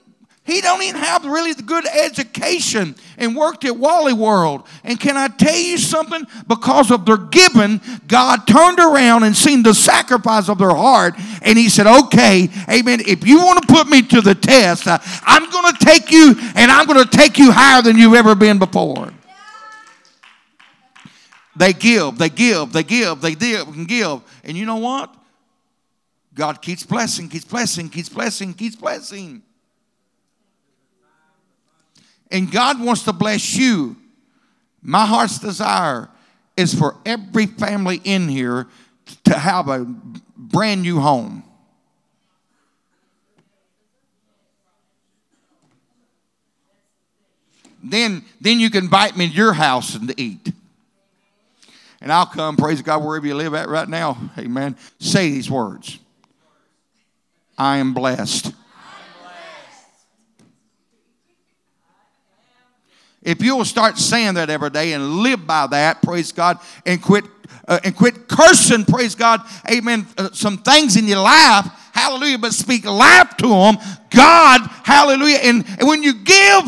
[0.44, 4.66] he don't even have really the good education and worked at Wally World.
[4.84, 6.26] And can I tell you something?
[6.46, 11.14] Because of their giving, God turned around and seen the sacrifice of their heart.
[11.40, 14.98] And he said, okay, amen, if you want to put me to the test, uh,
[15.22, 18.34] I'm going to take you and I'm going to take you higher than you've ever
[18.34, 19.14] been before.
[21.56, 24.20] They give, they give, they give, they give and give.
[24.44, 25.14] And you know what?
[26.34, 29.42] God keeps blessing, keeps blessing, keeps blessing, keeps blessing.
[32.30, 33.96] And God wants to bless you.
[34.82, 36.08] My heart's desire
[36.56, 38.66] is for every family in here
[39.24, 39.84] to have a
[40.36, 41.42] brand new home.
[47.82, 50.52] Then, then you can invite me to your house and to eat.
[52.00, 54.30] And I'll come, praise God, wherever you live at right now.
[54.38, 54.76] Amen.
[54.98, 55.98] Say these words
[57.56, 58.52] I am blessed.
[63.24, 67.24] If you'll start saying that every day and live by that, praise God, and quit
[67.66, 72.52] uh, and quit cursing, praise God, amen, uh, some things in your life, hallelujah, but
[72.52, 73.76] speak life to them,
[74.10, 75.38] God, hallelujah.
[75.38, 76.64] And, and when you give,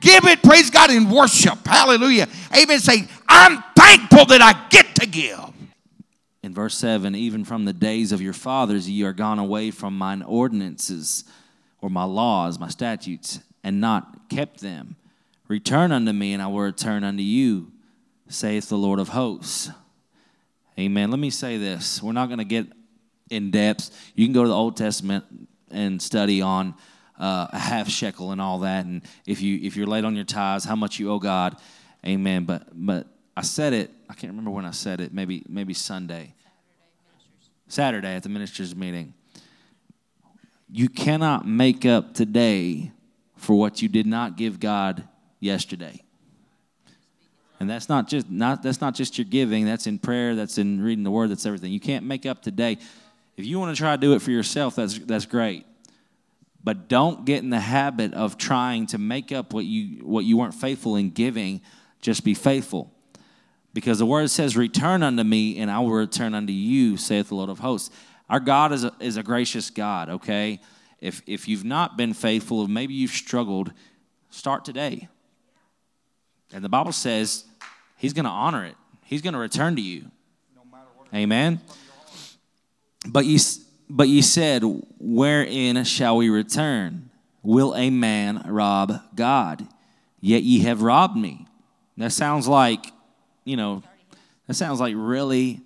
[0.00, 2.80] give it, praise God, in worship, hallelujah, amen.
[2.80, 5.38] Say, I'm thankful that I get to give.
[6.42, 9.96] In verse 7, even from the days of your fathers, ye are gone away from
[9.96, 11.24] mine ordinances
[11.80, 14.96] or my laws, my statutes, and not kept them.
[15.48, 17.72] Return unto me, and I will return unto you,
[18.28, 19.70] saith the Lord of hosts.
[20.78, 21.10] Amen.
[21.10, 22.02] Let me say this.
[22.02, 22.66] We're not going to get
[23.30, 23.90] in depth.
[24.14, 25.24] You can go to the Old Testament
[25.70, 26.74] and study on
[27.18, 30.24] uh, a half shekel and all that, and if you if you're late on your
[30.24, 31.56] tithes, how much you owe God.
[32.06, 32.44] Amen.
[32.44, 33.90] But but I said it.
[34.08, 35.12] I can't remember when I said it.
[35.12, 36.34] Maybe maybe Sunday.
[37.68, 39.14] Saturday at the ministers' meeting.
[40.70, 42.92] You cannot make up today
[43.36, 45.08] for what you did not give God
[45.42, 46.00] yesterday.
[47.60, 50.82] And that's not just not that's not just your giving, that's in prayer, that's in
[50.82, 51.72] reading the word, that's everything.
[51.72, 52.78] You can't make up today.
[53.36, 55.66] If you want to try to do it for yourself, that's that's great.
[56.64, 60.38] But don't get in the habit of trying to make up what you what you
[60.38, 61.60] weren't faithful in giving.
[62.00, 62.92] Just be faithful.
[63.74, 67.34] Because the word says, Return unto me, and I will return unto you, saith the
[67.34, 67.94] Lord of hosts.
[68.28, 70.60] Our God is a, is a gracious God, okay?
[71.00, 73.72] If, if you've not been faithful, maybe you've struggled,
[74.30, 75.08] start today.
[76.52, 77.44] And the Bible says
[77.96, 80.10] He's going to honor it, He's going to return to you.
[81.14, 81.60] Amen.
[83.06, 83.38] But you,
[83.88, 84.62] but ye said,
[84.98, 87.10] Wherein shall we return?
[87.42, 89.66] Will a man rob God?
[90.20, 91.46] Yet ye have robbed me.
[91.98, 92.86] That sounds like
[93.44, 93.82] you know,
[94.46, 95.60] that sounds like really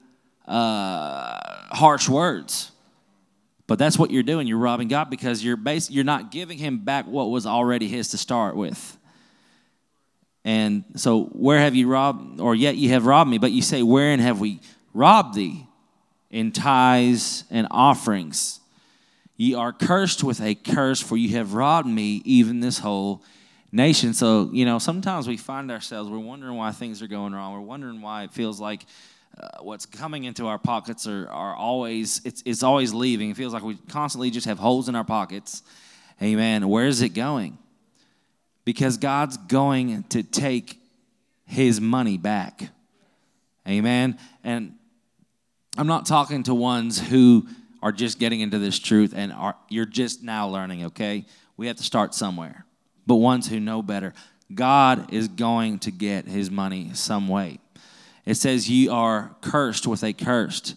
[0.47, 1.39] uh,
[1.71, 2.73] harsh words.
[3.67, 4.47] But that's what you're doing.
[4.47, 8.11] You're robbing God because you're bas- you're not giving him back what was already his
[8.11, 8.97] to start with.
[10.47, 13.39] And so, where have you robbed, or yet you have robbed me?
[13.39, 14.61] But you say, Wherein have we
[14.95, 15.67] robbed thee?
[16.31, 18.61] In tithes and offerings.
[19.37, 23.25] Ye are cursed with a curse, for you have robbed me, even this whole
[23.73, 24.15] nation.
[24.15, 27.53] So, you know, sometimes we find ourselves, we're wondering why things are going wrong.
[27.53, 28.87] We're wondering why it feels like
[29.39, 33.31] uh, what's coming into our pockets are, are always, it's, it's always leaving.
[33.31, 35.63] It feels like we constantly just have holes in our pockets.
[36.23, 36.69] Amen.
[36.69, 37.59] Where is it going?
[38.67, 40.79] Because God's going to take
[41.47, 42.69] his money back.
[43.67, 44.19] Amen.
[44.45, 44.75] And
[45.79, 47.49] I'm not talking to ones who
[47.83, 51.25] are just getting into this truth and are you're just now learning, okay?
[51.57, 52.67] We have to start somewhere
[53.07, 54.13] but ones who know better.
[54.53, 57.59] God is going to get his money some way.
[58.25, 60.75] It says, Ye are cursed with a cursed.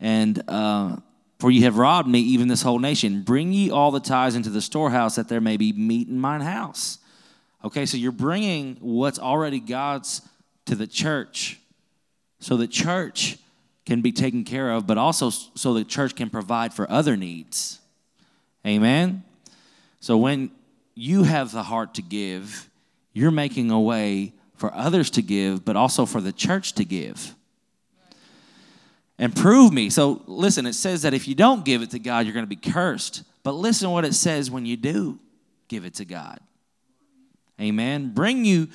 [0.00, 0.96] And uh,
[1.38, 3.22] for ye have robbed me, even this whole nation.
[3.22, 6.40] Bring ye all the tithes into the storehouse, that there may be meat in mine
[6.40, 6.98] house.
[7.64, 10.20] Okay, so you're bringing what's already God's
[10.66, 11.58] to the church
[12.38, 13.38] so the church
[13.86, 17.80] can be taken care of, but also so the church can provide for other needs.
[18.66, 19.22] Amen?
[20.00, 20.50] So when
[20.94, 22.68] you have the heart to give,
[23.14, 27.34] you're making a way for others to give, but also for the church to give.
[29.18, 29.88] And prove me.
[29.90, 32.56] So listen, it says that if you don't give it to God, you're going to
[32.56, 33.22] be cursed.
[33.42, 35.18] But listen what it says when you do
[35.68, 36.40] give it to God.
[37.60, 38.12] Amen.
[38.12, 38.68] Bring you,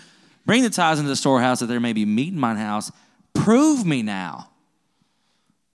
[0.45, 2.91] bring the tithes into the storehouse that there may be meat in mine house.
[3.33, 4.49] Prove me now.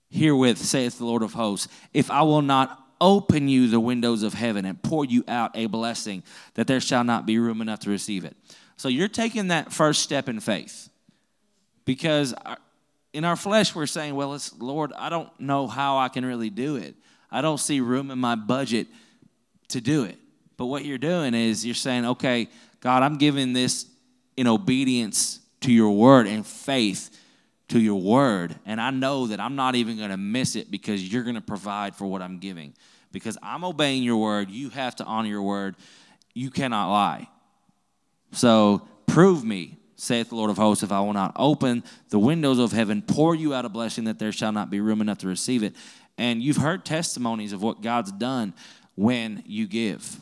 [0.09, 4.33] Herewith saith the Lord of hosts, if I will not open you the windows of
[4.33, 7.89] heaven and pour you out a blessing that there shall not be room enough to
[7.89, 8.35] receive it.
[8.77, 10.89] So you're taking that first step in faith
[11.83, 12.55] because uh,
[13.13, 16.49] in our flesh we're saying, well, it's, Lord, I don't know how I can really
[16.49, 16.95] do it.
[17.31, 18.87] I don't see room in my budget
[19.69, 20.17] to do it.
[20.57, 22.47] But what you're doing is you're saying, okay,
[22.79, 23.87] God, I'm giving this
[24.37, 27.09] in obedience to your word and faith
[27.69, 28.55] to your word.
[28.65, 31.41] And I know that I'm not even going to miss it because you're going to
[31.41, 32.73] provide for what I'm giving
[33.11, 34.51] because I'm obeying your word.
[34.51, 35.75] You have to honor your word.
[36.33, 37.29] You cannot lie.
[38.33, 42.59] So prove me, saith the Lord of hosts, if I will not open the windows
[42.59, 45.27] of heaven, pour you out a blessing that there shall not be room enough to
[45.27, 45.75] receive it.
[46.17, 48.53] And you've heard testimonies of what God's done
[48.95, 50.19] when you give.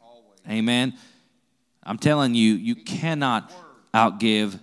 [0.00, 0.38] Always.
[0.48, 0.94] Amen.
[1.86, 3.52] I'm telling you, you cannot
[3.94, 4.58] outgive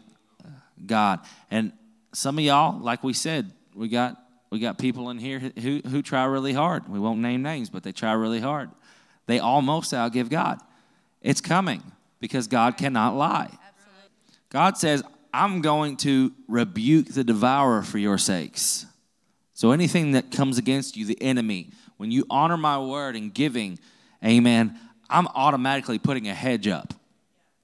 [0.86, 1.22] God.
[1.50, 1.72] And
[2.14, 4.18] some of y'all, like we said, we got
[4.52, 6.88] we got people in here who, who try really hard.
[6.88, 8.70] We won't name names, but they try really hard.
[9.26, 10.60] They almost outgive God.
[11.24, 11.82] It's coming
[12.20, 13.50] because God cannot lie.
[14.50, 15.02] God says,
[15.34, 18.86] I'm going to rebuke the devourer for your sakes.
[19.56, 23.80] So anything that comes against you, the enemy, when you honor my word and giving,
[24.24, 24.78] amen,
[25.10, 26.94] I'm automatically putting a hedge up.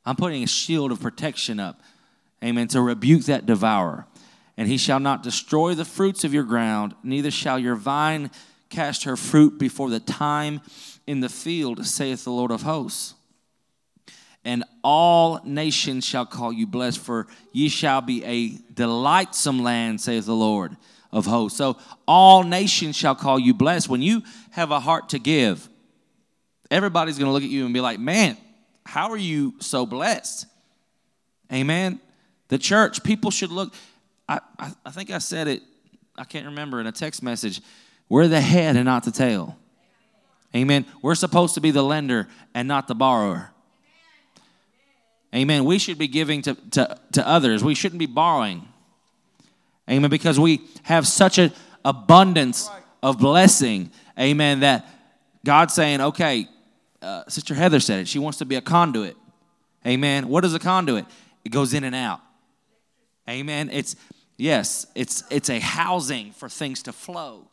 [0.05, 1.81] I'm putting a shield of protection up,
[2.43, 4.07] amen, to rebuke that devourer
[4.59, 8.29] and he shall not destroy the fruits of your ground, neither shall your vine
[8.67, 10.59] cast her fruit before the time
[11.07, 13.13] in the field, saith the Lord of hosts.
[14.43, 20.25] And all nations shall call you blessed, for ye shall be a delightsome land, saith
[20.25, 20.75] the Lord
[21.09, 21.57] of hosts.
[21.57, 23.87] So all nations shall call you blessed.
[23.87, 25.69] When you have a heart to give,
[26.69, 28.35] everybody's going to look at you and be like, man,
[28.89, 30.47] how are you so blessed?
[31.53, 31.99] Amen.
[32.47, 33.73] The church, people should look.
[34.27, 35.61] I, I, I think I said it,
[36.17, 37.61] I can't remember, in a text message.
[38.09, 39.57] We're the head and not the tail.
[40.55, 40.87] Amen.
[41.03, 43.51] We're supposed to be the lender and not the borrower.
[45.35, 45.65] Amen.
[45.65, 47.63] We should be giving to, to, to others.
[47.63, 48.67] We shouldn't be borrowing.
[49.87, 50.09] Amen.
[50.09, 51.51] Because we have such an
[51.85, 52.67] abundance
[53.03, 53.91] of blessing.
[54.19, 54.61] Amen.
[54.61, 54.87] That
[55.45, 56.47] God's saying, okay,
[57.01, 58.07] uh, Sister Heather said it.
[58.07, 59.15] She wants to be a conduit.
[59.85, 60.27] Amen.
[60.27, 61.05] What is a conduit?
[61.45, 62.19] It goes in and out.
[63.29, 63.69] Amen.
[63.71, 63.95] It's
[64.37, 67.47] yes, it's it's a housing for things to flow.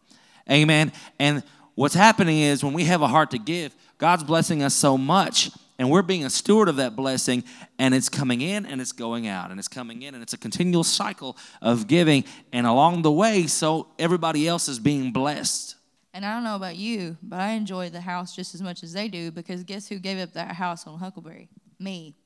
[0.50, 0.92] Amen.
[1.18, 1.42] And
[1.74, 5.50] what's happening is when we have a heart to give, God's blessing us so much
[5.78, 7.44] and we're being a steward of that blessing
[7.78, 10.38] and it's coming in and it's going out and it's coming in and it's a
[10.38, 15.75] continual cycle of giving and along the way so everybody else is being blessed
[16.16, 18.94] And I don't know about you, but I enjoy the house just as much as
[18.94, 21.50] they do because guess who gave up that house on Huckleberry?
[21.78, 22.14] Me.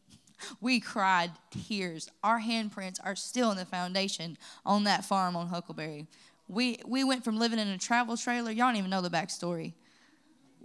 [0.60, 2.08] We cried tears.
[2.24, 6.06] Our handprints are still in the foundation on that farm on Huckleberry.
[6.48, 9.74] We, we went from living in a travel trailer, y'all don't even know the backstory.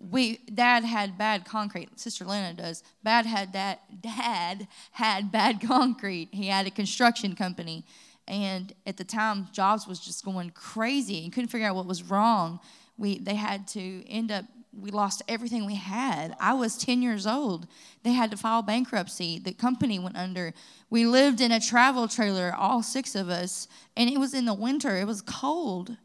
[0.10, 2.00] We dad had bad concrete.
[2.00, 2.84] Sister Lena does.
[3.04, 6.30] Bad had dad dad had bad concrete.
[6.32, 7.86] He had a construction company.
[8.28, 12.04] And at the time, jobs was just going crazy and couldn't figure out what was
[12.04, 12.62] wrong.
[12.98, 14.46] We they had to end up
[14.78, 16.36] we lost everything we had.
[16.40, 17.66] I was 10 years old.
[18.04, 19.40] They had to file bankruptcy.
[19.40, 20.54] The company went under.
[20.90, 24.54] We lived in a travel trailer, all six of us, and it was in the
[24.54, 24.98] winter.
[24.98, 25.96] It was cold.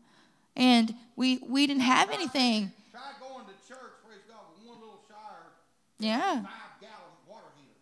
[0.56, 2.70] And we we didn't have anything.
[2.92, 5.46] Try going to church, praise God, with one little shower,
[5.98, 6.34] Yeah.
[6.42, 6.94] five gallon
[7.28, 7.74] water heater.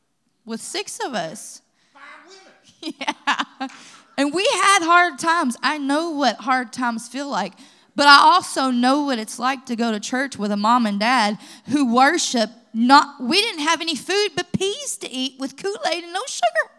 [0.47, 1.61] With six of us.
[1.93, 2.95] Five women.
[3.01, 3.69] Yeah.
[4.17, 5.57] And we had hard times.
[5.63, 7.53] I know what hard times feel like.
[7.99, 11.01] But I also know what it's like to go to church with a mom and
[11.01, 11.37] dad
[11.71, 16.13] who worship not we didn't have any food but peas to eat with Kool-Aid and
[16.13, 16.71] no sugar.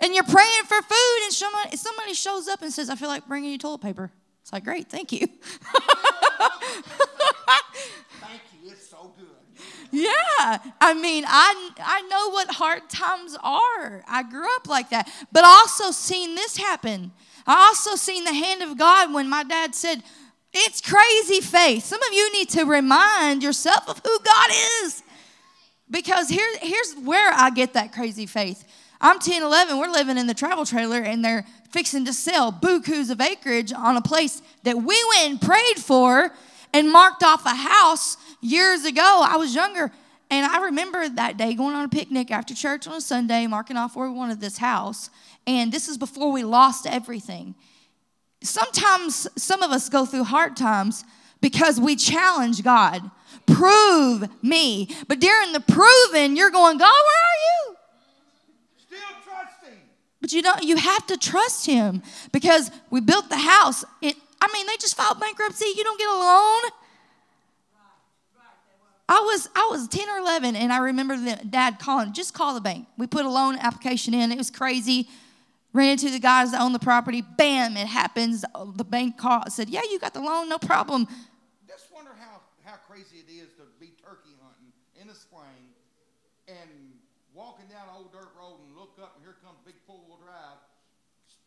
[0.00, 3.26] And you're praying for food and somebody somebody shows up and says, I feel like
[3.26, 4.10] bringing you toilet paper.
[4.42, 5.26] It's like, great, thank you.
[8.20, 8.72] Thank you.
[8.72, 9.26] It's so good.
[9.90, 14.04] Yeah, I mean, I I know what hard times are.
[14.06, 17.12] I grew up like that, but also seen this happen.
[17.46, 20.02] I also seen the hand of God when my dad said,
[20.52, 24.50] "It's crazy faith." Some of you need to remind yourself of who God
[24.82, 25.02] is,
[25.90, 28.64] because here here's where I get that crazy faith.
[29.00, 29.76] I'm 10, 11.
[29.78, 33.96] We're living in the travel trailer, and they're fixing to sell bukus of acreage on
[33.96, 36.30] a place that we went and prayed for
[36.72, 39.22] and marked off a house years ago.
[39.22, 39.92] I was younger,
[40.34, 43.76] and I remember that day going on a picnic after church on a Sunday, marking
[43.76, 45.08] off where we wanted this house.
[45.46, 47.54] And this is before we lost everything.
[48.42, 51.04] Sometimes some of us go through hard times
[51.40, 53.10] because we challenge God.
[53.46, 54.88] Prove me.
[55.06, 57.76] But during the proving, you're going, God, where are you?
[58.76, 59.78] Still trusting.
[60.20, 63.84] But you don't you have to trust him because we built the house.
[64.02, 65.66] It I mean, they just filed bankruptcy.
[65.76, 66.62] You don't get a loan.
[69.08, 72.54] I was I was 10 or 11 and I remember the dad calling, just call
[72.54, 72.86] the bank.
[72.96, 74.32] We put a loan application in.
[74.32, 75.08] It was crazy.
[75.74, 77.20] Ran into the guys that own the property.
[77.20, 78.44] Bam, it happens.
[78.76, 81.08] The bank called, said, "Yeah, you got the loan, no problem."
[81.66, 85.74] Just wonder how, how crazy it is to be turkey hunting in the spring
[86.46, 86.94] and
[87.34, 90.22] walking down an old dirt road and look up and here comes big four wheel
[90.22, 90.62] drive.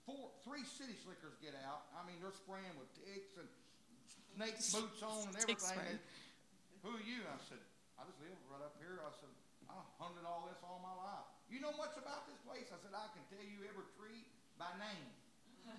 [0.06, 1.88] Four, three city slickers get out.
[1.96, 3.48] I mean, they're spraying with ticks and
[4.36, 6.00] snake boots on and everything.
[6.88, 6.96] Spray.
[6.96, 7.20] They, Who are you?
[7.28, 7.60] I said,
[8.00, 9.00] I just live right up here.
[9.04, 9.32] I said,
[9.68, 11.28] I hunted all this all my life.
[11.52, 12.72] You know much about this place?
[12.72, 14.24] I said, I can tell you every tree
[14.56, 15.12] by name.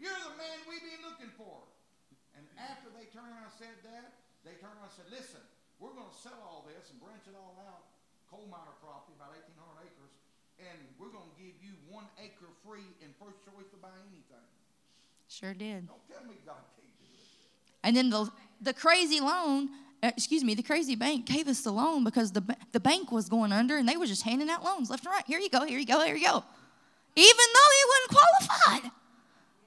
[0.00, 1.64] You're the man we've been looking for.
[2.36, 5.40] And after they turned around and said that, they turned around and said, listen,
[5.80, 7.88] we're going to sell all this and branch it all out,
[8.28, 10.12] coal miner property, about 1,800 acres,
[10.60, 14.48] and we're going to give you one acre free and first choice to buy anything.
[15.30, 15.88] Sure did.
[15.88, 17.24] Don't tell me God can't do it.
[17.84, 18.28] And then the
[18.60, 19.70] the crazy loan,
[20.02, 22.42] uh, excuse me, the crazy bank gave us the loan because the
[22.72, 25.24] the bank was going under and they were just handing out loans left and right.
[25.26, 26.44] Here you go, here you go, here you go.
[27.16, 28.90] Even though he wasn't qualified.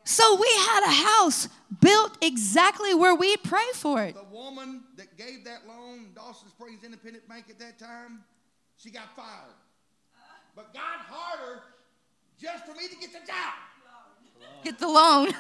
[0.04, 1.50] So we had a house
[1.82, 4.16] built exactly where we prayed for it.
[4.16, 8.24] The woman that gave that loan, Dawson Springs Independent Bank at that time,
[8.78, 9.54] she got fired.
[10.56, 11.62] But God hired her
[12.40, 13.54] just for me to get the job.
[14.64, 15.34] Get the loan.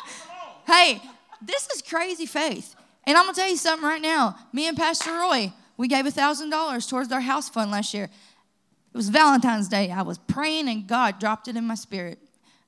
[0.66, 1.02] hey,
[1.42, 2.76] this is crazy faith.
[3.06, 4.36] And I'm gonna tell you something right now.
[4.52, 8.04] Me and Pastor Roy, we gave a thousand dollars towards our house fund last year.
[8.04, 9.90] It was Valentine's Day.
[9.90, 12.18] I was praying and God dropped it in my spirit.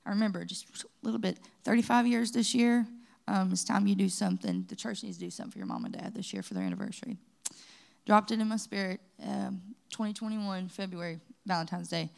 [0.05, 2.85] I remember just a little bit, 35 years this year.
[3.27, 4.65] Um, it's time you do something.
[4.69, 6.63] The church needs to do something for your mom and dad this year for their
[6.63, 7.17] anniversary.
[8.05, 12.09] Dropped it in my spirit, um, 2021, February, Valentine's Day.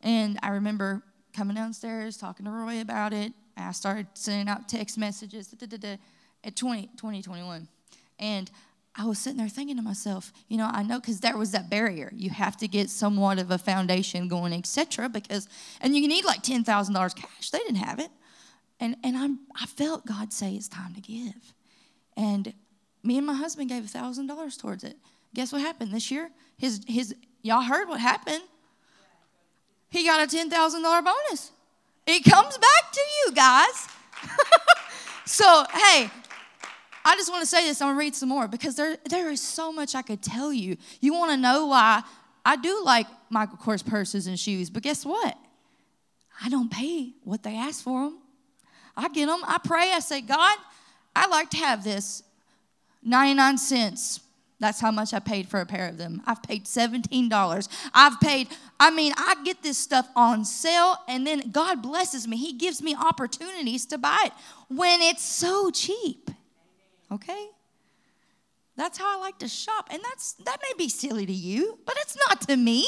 [0.00, 1.02] And I remember
[1.32, 3.32] coming downstairs, talking to Roy about it.
[3.56, 5.96] I started sending out text messages da, da, da,
[6.46, 7.68] at 20, 2021.
[8.18, 8.50] And
[8.98, 11.68] I was sitting there thinking to myself, you know, I know because there was that
[11.68, 12.10] barrier.
[12.14, 15.08] You have to get somewhat of a foundation going, etc.
[15.10, 15.48] Because,
[15.82, 17.50] and you need like ten thousand dollars cash.
[17.50, 18.08] They didn't have it,
[18.80, 21.52] and and I'm I felt God say it's time to give,
[22.16, 22.54] and
[23.02, 24.96] me and my husband gave thousand dollars towards it.
[25.34, 26.30] Guess what happened this year?
[26.56, 28.42] His his y'all heard what happened.
[29.90, 31.50] He got a ten thousand dollar bonus.
[32.06, 33.88] It comes back to you guys.
[35.26, 36.10] so hey,
[37.06, 37.80] I just want to say this.
[37.80, 40.52] I'm going to read some more because there, there is so much I could tell
[40.52, 40.76] you.
[41.00, 42.02] You want to know why
[42.44, 45.38] I do like Michael Kors purses and shoes, but guess what?
[46.42, 48.18] I don't pay what they ask for them.
[48.96, 49.40] I get them.
[49.46, 49.92] I pray.
[49.92, 50.58] I say, God,
[51.14, 52.24] I like to have this
[53.04, 54.20] 99 cents.
[54.58, 56.22] That's how much I paid for a pair of them.
[56.26, 57.68] I've paid $17.
[57.94, 58.48] I've paid,
[58.80, 62.36] I mean, I get this stuff on sale, and then God blesses me.
[62.36, 64.32] He gives me opportunities to buy it
[64.68, 66.30] when it's so cheap
[67.10, 67.48] okay?
[68.76, 69.88] That's how I like to shop.
[69.90, 72.86] And that's that may be silly to you, but it's not to me.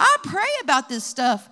[0.00, 1.48] I pray about this stuff.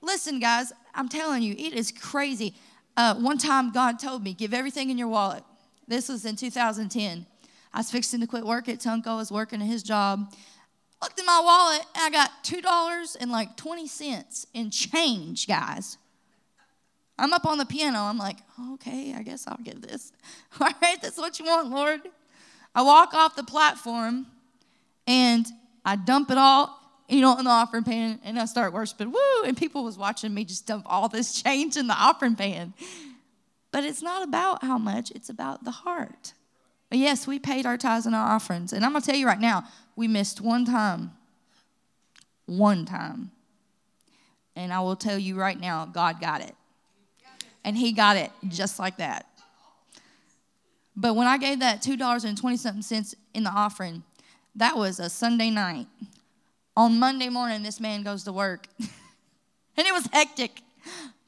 [0.00, 2.54] Listen, guys, I'm telling you, it is crazy.
[2.96, 5.44] Uh, one time, God told me, give everything in your wallet.
[5.86, 7.26] This was in 2010.
[7.72, 9.06] I was fixing to quit work at Tunco.
[9.08, 10.32] I was working at his job.
[11.00, 15.96] Looked in my wallet, and I got $2 and like 20 cents in change, guys.
[17.18, 17.98] I'm up on the piano.
[18.00, 18.36] I'm like,
[18.74, 20.12] okay, I guess I'll get this.
[20.60, 22.00] All right, that's what you want, Lord.
[22.74, 24.26] I walk off the platform
[25.06, 25.46] and
[25.84, 29.10] I dump it all, you know, in the offering pan and I start worshiping.
[29.10, 29.44] Woo!
[29.44, 32.74] And people was watching me just dump all this change in the offering pan.
[33.72, 36.34] But it's not about how much, it's about the heart.
[36.88, 38.72] But yes, we paid our tithes and our offerings.
[38.72, 39.64] And I'm going to tell you right now,
[39.96, 41.12] we missed one time.
[42.46, 43.30] One time.
[44.54, 46.54] And I will tell you right now, God got it
[47.68, 49.26] and he got it just like that.
[50.96, 54.04] But when I gave that $2.20 something cents in the offering,
[54.56, 55.86] that was a Sunday night.
[56.78, 60.62] On Monday morning, this man goes to work, and it was hectic.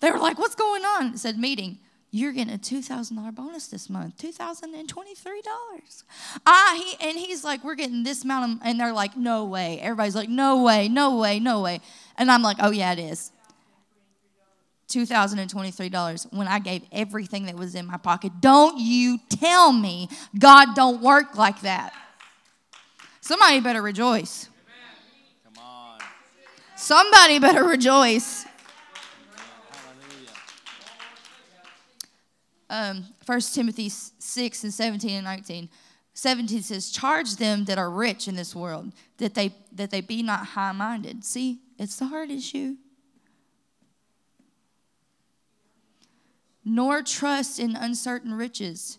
[0.00, 1.08] They were like, What's going on?
[1.12, 1.78] It said, Meeting.
[2.10, 6.02] You're getting a $2,000 bonus this month, $2,023.
[6.44, 9.78] Ah, he, and he's like, We're getting this amount, of, and they're like, No way.
[9.82, 11.80] Everybody's like, No way, no way, no way.
[12.16, 13.30] And I'm like, Oh, yeah, it is.
[14.90, 18.32] $2,023 when I gave everything that was in my pocket.
[18.40, 21.92] Don't you tell me God don't work like that.
[23.20, 24.48] Somebody better rejoice.
[25.44, 25.98] Come on.
[26.76, 28.46] Somebody better rejoice.
[32.68, 35.68] Um, 1 Timothy 6 and 17 and 19.
[36.14, 40.22] 17 says, Charge them that are rich in this world, that they, that they be
[40.22, 41.24] not high minded.
[41.24, 42.76] See, it's the heart issue.
[46.70, 48.98] Nor trust in uncertain riches.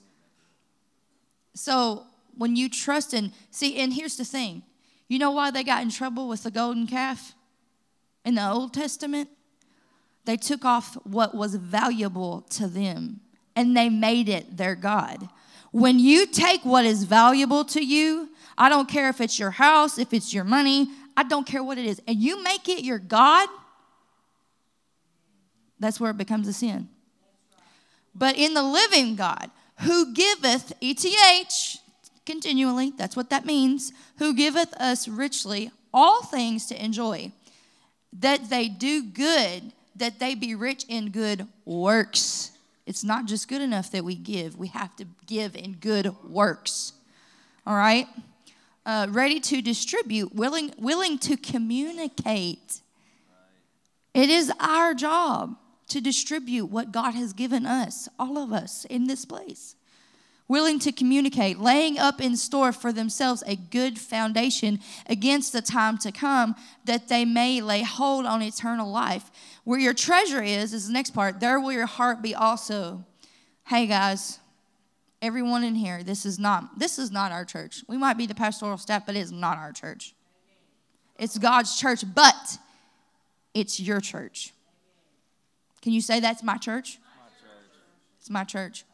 [1.56, 2.04] So
[2.36, 4.64] when you trust in, see, and here's the thing
[5.08, 7.34] you know why they got in trouble with the golden calf
[8.26, 9.30] in the Old Testament?
[10.26, 13.22] They took off what was valuable to them
[13.56, 15.30] and they made it their God.
[15.72, 19.98] When you take what is valuable to you, I don't care if it's your house,
[19.98, 23.00] if it's your money, I don't care what it is, and you make it your
[23.00, 23.48] God,
[25.80, 26.90] that's where it becomes a sin
[28.14, 29.50] but in the living God,
[29.82, 31.78] who giveth, ETH,
[32.26, 37.32] continually, that's what that means, who giveth us richly all things to enjoy,
[38.14, 42.52] that they do good, that they be rich in good works.
[42.86, 46.94] It's not just good enough that we give, we have to give in good works.
[47.66, 48.08] All right?
[48.86, 52.82] Uh, ready to distribute, willing, willing to communicate.
[54.14, 55.56] It is our job
[55.92, 59.76] to distribute what God has given us, all of us in this place.
[60.48, 65.98] Willing to communicate, laying up in store for themselves a good foundation against the time
[66.00, 69.32] to come, that they may lay hold on eternal life.
[69.64, 73.06] Where your treasure is, is the next part, there will your heart be also.
[73.66, 74.40] Hey guys,
[75.22, 77.84] everyone in here, this is not this is not our church.
[77.88, 80.14] We might be the pastoral staff, but it is not our church.
[81.18, 82.58] It's God's church, but
[83.54, 84.54] it's your church.
[85.82, 87.00] Can you say that's my church?
[88.20, 88.86] It's my church.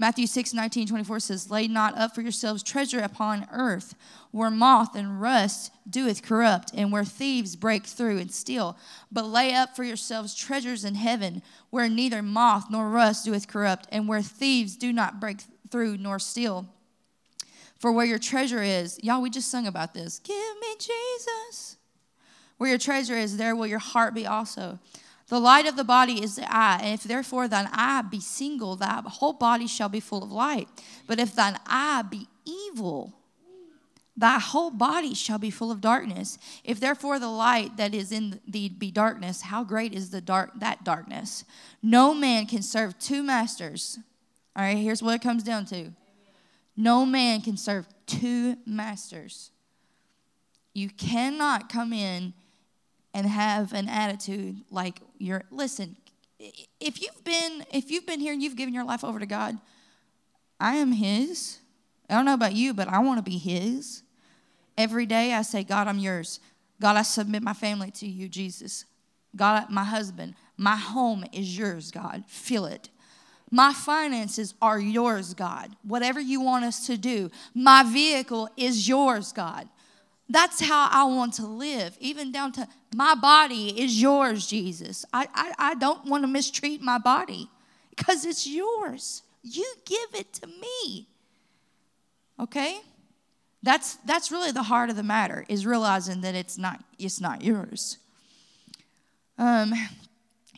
[0.00, 3.94] Matthew 6, 19, 24 says, Lay not up for yourselves treasure upon earth,
[4.30, 8.78] where moth and rust doeth corrupt, and where thieves break through and steal.
[9.12, 13.88] But lay up for yourselves treasures in heaven, where neither moth nor rust doeth corrupt,
[13.92, 16.66] and where thieves do not break through nor steal.
[17.78, 20.18] For where your treasure is, y'all, we just sung about this.
[20.18, 21.76] Give me Jesus
[22.56, 24.78] Where your treasure is, there will your heart be also.
[25.30, 28.74] The light of the body is the eye, and if therefore thine eye be single,
[28.74, 30.66] thy whole body shall be full of light.
[31.06, 33.14] But if thine eye be evil,
[34.16, 36.36] thy whole body shall be full of darkness.
[36.64, 40.50] If therefore the light that is in thee be darkness, how great is the dark
[40.58, 41.44] that darkness?
[41.80, 44.00] No man can serve two masters.
[44.56, 45.92] All right, here's what it comes down to.
[46.76, 49.52] No man can serve two masters.
[50.74, 52.34] You cannot come in
[53.14, 55.96] and have an attitude like you're listen,
[56.38, 59.58] if you've been if you've been here and you've given your life over to God,
[60.58, 61.58] I am his.
[62.08, 64.02] I don't know about you, but I want to be his.
[64.76, 66.40] Every day I say, God, I'm yours.
[66.80, 68.84] God, I submit my family to you, Jesus.
[69.36, 72.24] God, my husband, my home is yours, God.
[72.26, 72.88] Feel it.
[73.50, 75.76] My finances are yours, God.
[75.82, 79.68] Whatever you want us to do, my vehicle is yours, God.
[80.30, 85.04] That's how I want to live, even down to my body is yours, Jesus.
[85.12, 87.50] I, I, I don't want to mistreat my body
[87.90, 89.22] because it's yours.
[89.42, 91.08] You give it to me.
[92.38, 92.78] Okay?
[93.64, 97.42] That's, that's really the heart of the matter, is realizing that it's not, it's not
[97.42, 97.98] yours.
[99.36, 99.74] Um,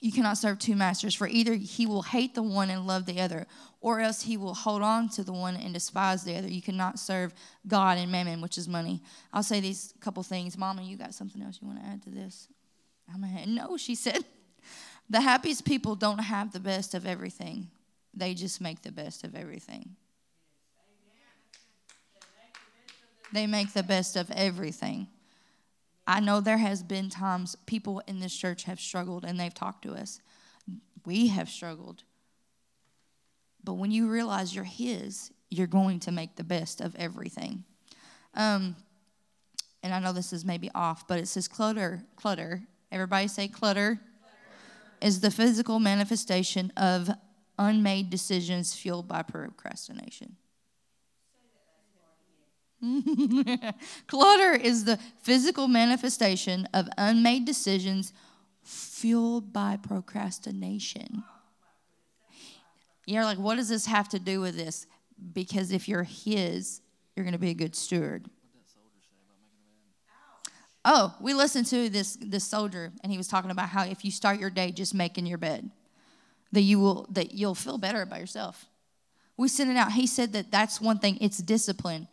[0.03, 3.23] you cannot serve two masters, for either he will hate the one and love the
[3.23, 3.47] other,
[3.83, 6.49] or else he will hold on to the one and despise the other.
[6.49, 7.35] You cannot serve
[7.67, 9.03] God and mammon, which is money.
[9.33, 10.57] I'll say these couple things.
[10.57, 12.49] Mama, you got something else you want to add to this?
[13.13, 13.49] I'm ahead.
[13.49, 14.25] No, she said.
[15.11, 17.69] The happiest people don't have the best of everything,
[18.15, 19.97] they just make the best of everything.
[23.33, 25.09] They make the best of everything.
[26.07, 29.83] I know there has been times people in this church have struggled and they've talked
[29.85, 30.21] to us.
[31.05, 32.05] We have struggled.
[33.65, 37.65] But when you realize you're His, you're going to make the best of everything.
[38.35, 38.77] Um,
[39.83, 42.63] and I know this is maybe off, but it says clutter, clutter.
[42.91, 44.37] Everybody say clutter, clutter.
[45.01, 47.11] is the physical manifestation of
[47.59, 50.37] unmade decisions fueled by procrastination.
[54.09, 58.13] Clutter is the physical manifestation of unmade decisions
[58.63, 61.23] fueled by procrastination.
[63.07, 64.87] You're like, what does this have to do with this?
[65.33, 66.81] Because if you're His,
[67.17, 68.27] you're going to be a good steward.
[70.85, 74.11] Oh, we listened to this this soldier, and he was talking about how if you
[74.11, 75.71] start your day just making your bed,
[76.51, 78.67] that you will that you'll feel better about yourself.
[79.37, 79.93] We sent it out.
[79.93, 81.19] He said that that's one thing.
[81.21, 82.09] It's discipline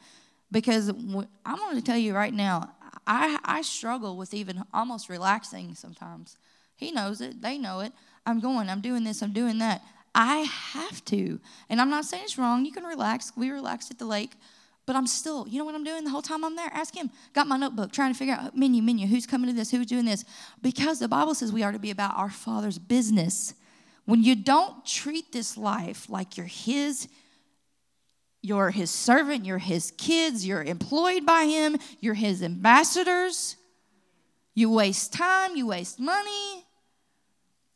[0.51, 2.71] because I'm going to tell you right now,
[3.05, 6.37] I, I struggle with even almost relaxing sometimes.
[6.75, 7.91] He knows it, they know it.
[8.25, 9.81] I'm going, I'm doing this, I'm doing that.
[10.21, 10.39] I
[10.73, 11.39] have to.
[11.69, 12.65] And I'm not saying it's wrong.
[12.65, 13.31] You can relax.
[13.37, 14.33] We relaxed at the lake.
[14.85, 16.69] But I'm still, you know what I'm doing the whole time I'm there?
[16.73, 17.09] Ask him.
[17.33, 20.03] Got my notebook, trying to figure out menu, menu, who's coming to this, who's doing
[20.03, 20.25] this.
[20.61, 23.53] Because the Bible says we are to be about our Father's business.
[24.03, 27.07] When you don't treat this life like you're His,
[28.41, 33.57] you're his servant, you're his kids, you're employed by him, you're his ambassadors.
[34.55, 36.65] You waste time, you waste money.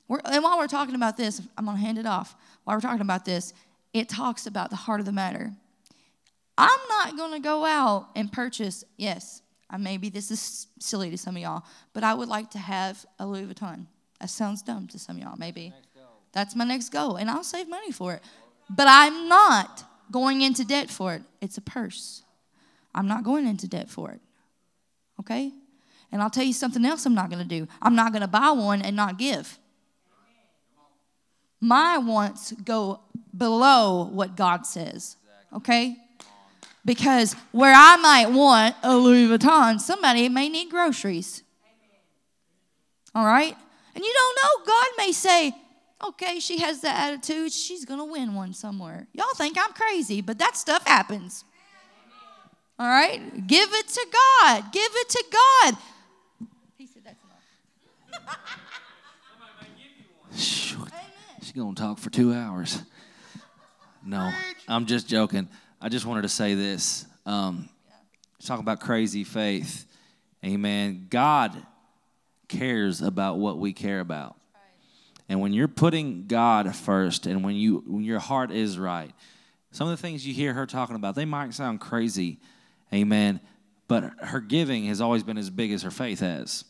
[0.08, 2.36] We're, and while we're talking about this, I'm going to hand it off.
[2.64, 3.54] While we're talking about this,
[3.93, 5.51] it talks about the heart of the matter.
[6.58, 9.41] I'm not going to go out and purchase, yes,
[9.80, 13.26] maybe this is silly to some of y'all, but I would like to have a
[13.26, 13.88] Louis Vuitton.
[14.20, 15.74] That sounds dumb to some of y'all, maybe.
[16.32, 18.22] That's my next goal, and I'll save money for it.
[18.70, 21.24] But I'm not going into debt for it.
[21.41, 22.24] It's a purse.
[22.95, 24.22] I'm not going into debt for it.
[25.20, 25.51] Okay?
[26.12, 27.68] And I'll tell you something else I'm not going to do.
[27.82, 29.58] I'm not going to buy one and not give.
[31.64, 32.99] My wants go
[33.36, 35.16] below what God says.
[35.55, 35.95] Okay?
[36.84, 41.41] Because where I might want a Louis Vuitton, somebody may need groceries.
[43.16, 43.55] All right?
[43.95, 44.66] And you don't know.
[44.66, 45.55] God may say,
[46.05, 49.07] okay, she has that attitude, she's going to win one somewhere.
[49.14, 51.45] Y'all think I'm crazy, but that stuff happens.
[52.78, 53.47] All right?
[53.47, 54.64] Give it to God.
[54.74, 55.78] Give it to God.
[56.78, 58.38] He said that's enough.
[61.56, 62.82] Going to talk for two hours.
[64.04, 64.32] No,
[64.68, 65.47] I'm just joking.
[65.80, 67.06] I just wanted to say this.
[67.28, 67.70] Um,
[68.43, 69.86] talk about crazy faith.
[70.43, 71.06] Amen.
[71.12, 71.64] God
[72.47, 74.36] cares about what we care about.
[75.30, 79.12] And when you're putting God first and when you when your heart is right,
[79.72, 82.39] some of the things you hear her talking about, they might sound crazy.
[82.91, 83.39] Amen.
[83.88, 86.66] But her giving has always been as big as her faith has.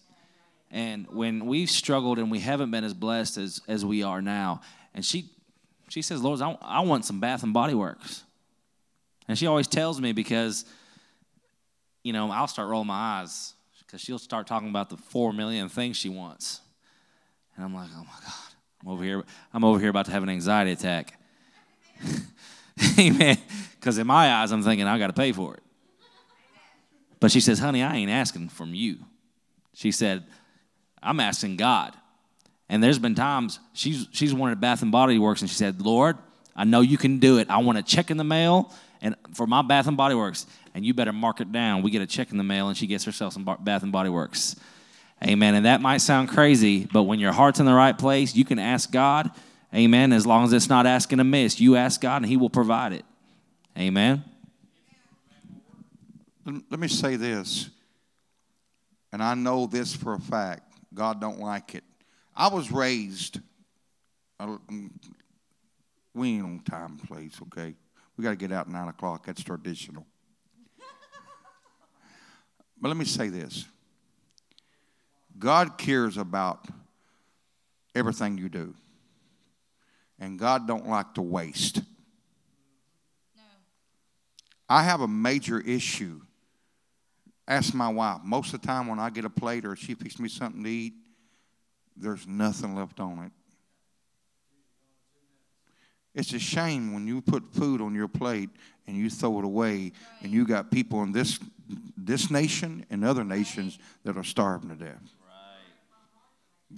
[0.74, 4.62] And when we've struggled and we haven't been as blessed as, as we are now,
[4.96, 5.30] and she
[5.88, 8.24] she says, Lord, I, I want some Bath and Body Works.
[9.28, 10.66] And she always tells me because,
[12.02, 15.70] you know, I'll start rolling my eyes because she'll start talking about the four million
[15.70, 16.62] things she wants.
[17.56, 19.24] And I'm like, oh my God, I'm over here.
[19.54, 21.20] I'm over here about to have an anxiety attack.
[23.00, 23.38] Amen.
[23.76, 25.64] Because in my eyes, I'm thinking I got to pay for it.
[27.20, 28.98] But she says, honey, I ain't asking from you.
[29.76, 30.24] She said,
[31.04, 31.94] I'm asking God.
[32.70, 36.18] And there's been times she's she's wanted Bath and Body Works, and she said, Lord,
[36.56, 37.50] I know you can do it.
[37.50, 40.86] I want a check in the mail and for my Bath and Body Works, and
[40.86, 41.84] you better mark it down.
[41.84, 44.10] We get a check in the mail, and she gets herself some Bath and Body
[44.10, 44.56] Works.
[45.24, 45.56] Amen.
[45.56, 48.60] And that might sound crazy, but when your heart's in the right place, you can
[48.60, 49.30] ask God.
[49.74, 50.14] Amen.
[50.14, 53.06] As long as it's not asking amiss, you ask God, and He will provide it.
[53.78, 54.24] Amen.
[56.46, 57.70] Let me say this,
[59.12, 60.73] and I know this for a fact.
[60.94, 61.84] God don't like it.
[62.36, 63.40] I was raised.
[64.40, 64.90] Mm,
[66.14, 67.36] we ain't on time, please.
[67.44, 67.74] Okay,
[68.18, 69.26] we got to get out at nine o'clock.
[69.26, 70.06] That's traditional.
[72.82, 73.66] but let me say this.
[75.38, 76.68] God cares about
[77.96, 78.76] everything you do.
[80.20, 81.82] And God don't like to waste.
[83.36, 83.42] No.
[84.70, 86.22] I have a major issue.
[87.48, 88.22] Ask my wife.
[88.24, 90.70] Most of the time when I get a plate or she fixes me something to
[90.70, 90.94] eat,
[91.98, 93.32] there's nothing left on it.
[96.16, 98.50] It's a shame when you put food on your plate
[98.86, 99.92] and you throw it away, right.
[100.22, 101.40] and you got people in this
[101.98, 105.16] this nation and other nations that are starving to death.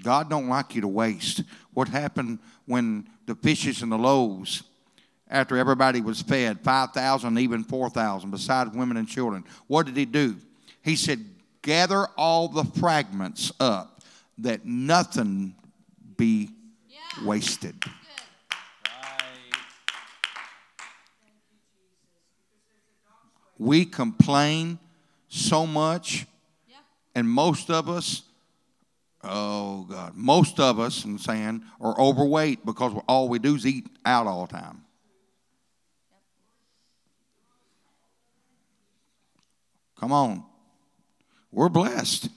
[0.03, 1.41] God don't like you to waste.
[1.74, 4.63] What happened when the fishes and the loaves,
[5.30, 10.36] after everybody was fed, 5,000, even 4,000, besides women and children, what did he do?
[10.86, 11.25] He said,
[11.61, 14.03] gather all the fragments up
[14.38, 15.55] that nothing
[16.15, 16.51] be
[16.88, 17.25] yeah.
[17.25, 17.75] wasted.
[23.57, 24.79] We complain
[25.27, 26.27] so much,
[26.67, 26.75] yeah.
[27.15, 28.21] and most of us
[29.27, 30.15] Oh, God.
[30.15, 34.45] Most of us, I'm saying, are overweight because all we do is eat out all
[34.45, 34.83] the time.
[39.99, 40.43] Come on.
[41.56, 42.28] We're blessed.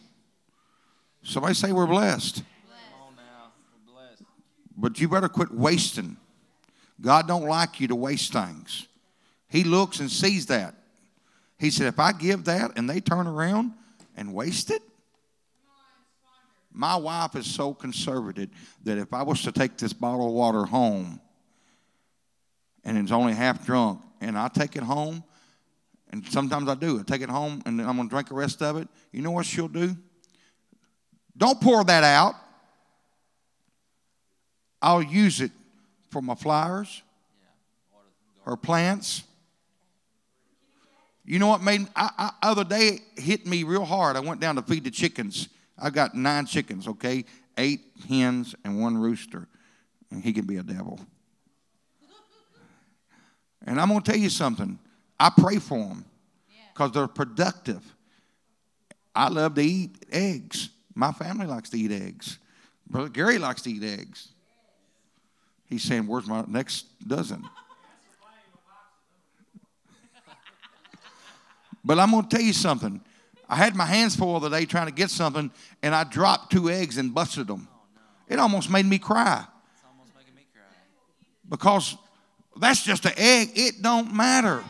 [1.24, 2.44] Somebody say we're blessed.
[4.76, 6.16] But you better quit wasting.
[7.00, 8.86] God don't like you to waste things.
[9.48, 10.76] He looks and sees that.
[11.58, 13.72] He said, if I give that and they turn around
[14.16, 14.82] and waste it,
[16.72, 18.50] my wife is so conservative
[18.84, 21.20] that if I was to take this bottle of water home
[22.84, 25.24] and it's only half drunk and I take it home,
[26.10, 28.62] and sometimes I do, I take it home and I'm going to drink the rest
[28.62, 29.96] of it, you know what she'll do?
[31.36, 32.34] Don't pour that out.
[34.80, 35.50] I'll use it
[36.10, 37.02] for my flowers,
[38.44, 39.24] her plants.
[41.24, 44.16] You know what made I, I, other day hit me real hard.
[44.16, 45.48] I went down to feed the chickens
[45.80, 47.24] I got nine chickens, okay?
[47.56, 49.46] Eight hens and one rooster.
[50.10, 50.98] And he can be a devil.
[53.64, 54.78] And I'm going to tell you something.
[55.18, 56.04] I pray for them
[56.72, 57.82] because they're productive.
[59.14, 60.70] I love to eat eggs.
[60.94, 62.38] My family likes to eat eggs.
[62.88, 64.28] Brother Gary likes to eat eggs.
[65.66, 67.44] He's saying, Where's my next dozen?
[71.84, 73.00] but I'm going to tell you something.
[73.48, 75.50] I had my hands full the other day trying to get something,
[75.82, 77.66] and I dropped two eggs and busted them.
[78.28, 79.44] It almost made me cry.
[81.48, 81.96] Because
[82.60, 83.52] that's just an egg.
[83.54, 84.62] It don't matter.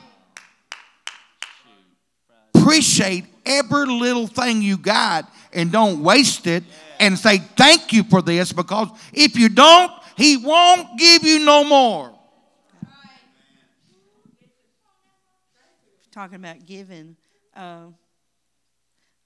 [2.54, 6.64] Appreciate every little thing you got and don't waste it
[7.00, 11.64] and say thank you for this because if you don't, he won't give you no
[11.64, 12.14] more.
[16.10, 17.16] Talking about giving.
[17.54, 17.86] Uh,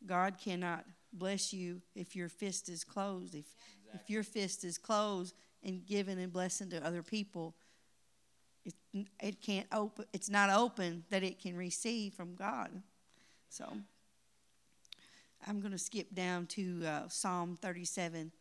[0.06, 3.34] God cannot bless you if your fist is closed.
[3.34, 3.46] If,
[3.80, 4.00] exactly.
[4.02, 7.54] if your fist is closed and giving and blessing to other people,
[8.64, 8.74] it,
[9.22, 12.70] it can't open, it's not open that it can receive from God.
[13.52, 13.70] So
[15.46, 18.32] I'm going to skip down to uh, Psalm 37,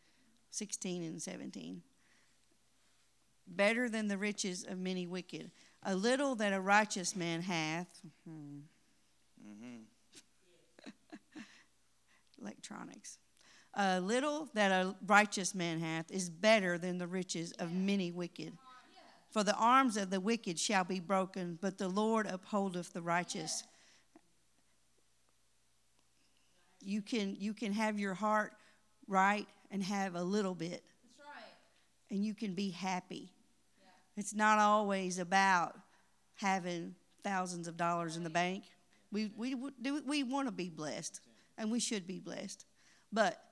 [0.50, 1.82] 16 and 17.
[3.46, 5.50] Better than the riches of many wicked.
[5.82, 8.00] A little that a righteous man hath.
[8.26, 8.60] Hmm.
[9.46, 9.82] Mm-hmm
[12.40, 13.18] electronics.
[13.74, 18.56] A little that a righteous man hath is better than the riches of many wicked.
[19.30, 23.64] For the arms of the wicked shall be broken, but the Lord upholdeth the righteous.
[26.82, 28.52] You can, you can have your heart
[29.06, 30.82] right and have a little bit.
[32.10, 33.32] And you can be happy.
[34.16, 35.76] It's not always about
[36.34, 38.64] having thousands of dollars in the bank.
[39.10, 41.20] We, we, we want to be blessed.
[41.56, 42.64] and we should be blessed.
[43.12, 43.42] But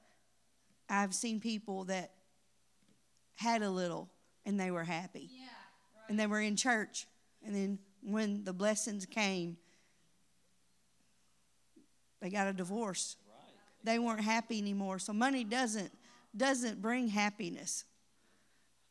[0.89, 2.11] I've seen people that
[3.37, 4.11] had a little
[4.45, 5.28] and they were happy.
[5.33, 5.47] Yeah,
[6.09, 7.07] And they were in church.
[7.45, 9.57] And then when the blessings came,
[12.20, 13.16] they got a divorce.
[13.85, 14.99] They weren't happy anymore.
[14.99, 15.93] So money doesn't
[16.37, 17.85] doesn't bring happiness.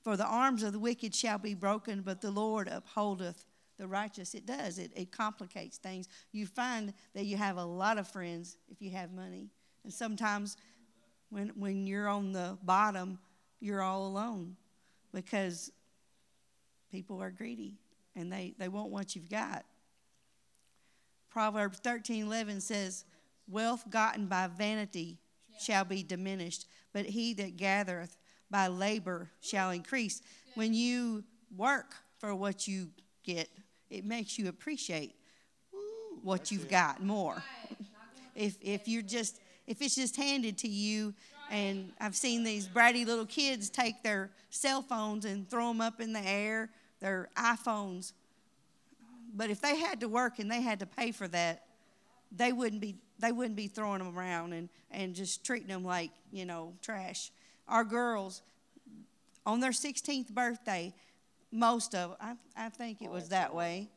[0.03, 3.45] For the arms of the wicked shall be broken, but the Lord upholdeth
[3.77, 4.33] the righteous.
[4.33, 4.77] It does.
[4.77, 6.09] It, it complicates things.
[6.31, 9.49] You find that you have a lot of friends if you have money.
[9.83, 10.57] And sometimes
[11.29, 13.19] when when you're on the bottom,
[13.59, 14.55] you're all alone
[15.13, 15.71] because
[16.91, 17.75] people are greedy
[18.15, 19.65] and they, they want what you've got.
[21.29, 23.05] Proverbs 13 11 says,
[23.49, 25.17] Wealth gotten by vanity
[25.59, 28.17] shall be diminished, but he that gathereth
[28.51, 30.21] by labor shall increase.
[30.55, 31.23] When you
[31.55, 32.89] work for what you
[33.23, 33.49] get,
[33.89, 35.15] it makes you appreciate
[36.21, 37.43] what you've got more.
[38.35, 41.13] if if you're just if it's just handed to you
[41.51, 45.99] and I've seen these bratty little kids take their cell phones and throw them up
[45.99, 46.69] in the air,
[46.99, 48.13] their iPhones.
[49.33, 51.63] But if they had to work and they had to pay for that,
[52.31, 56.11] they wouldn't be they wouldn't be throwing them around and, and just treating them like,
[56.31, 57.31] you know, trash.
[57.67, 58.41] Our girls,
[59.45, 60.93] on their 16th birthday,
[61.51, 63.89] most of, I, I think it was that way,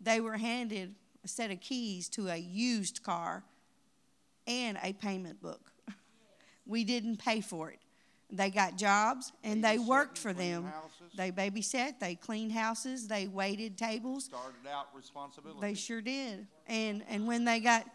[0.00, 3.44] they were handed a set of keys to a used car
[4.46, 5.72] and a payment book.
[6.66, 7.80] We didn't pay for it.
[8.30, 10.62] They got jobs and they worked for them.
[10.64, 11.16] houses.
[11.16, 14.26] They babysat, they cleaned houses, they waited tables.
[14.26, 15.60] Started out responsibility.
[15.60, 16.46] They sure did.
[16.68, 17.86] And and when they got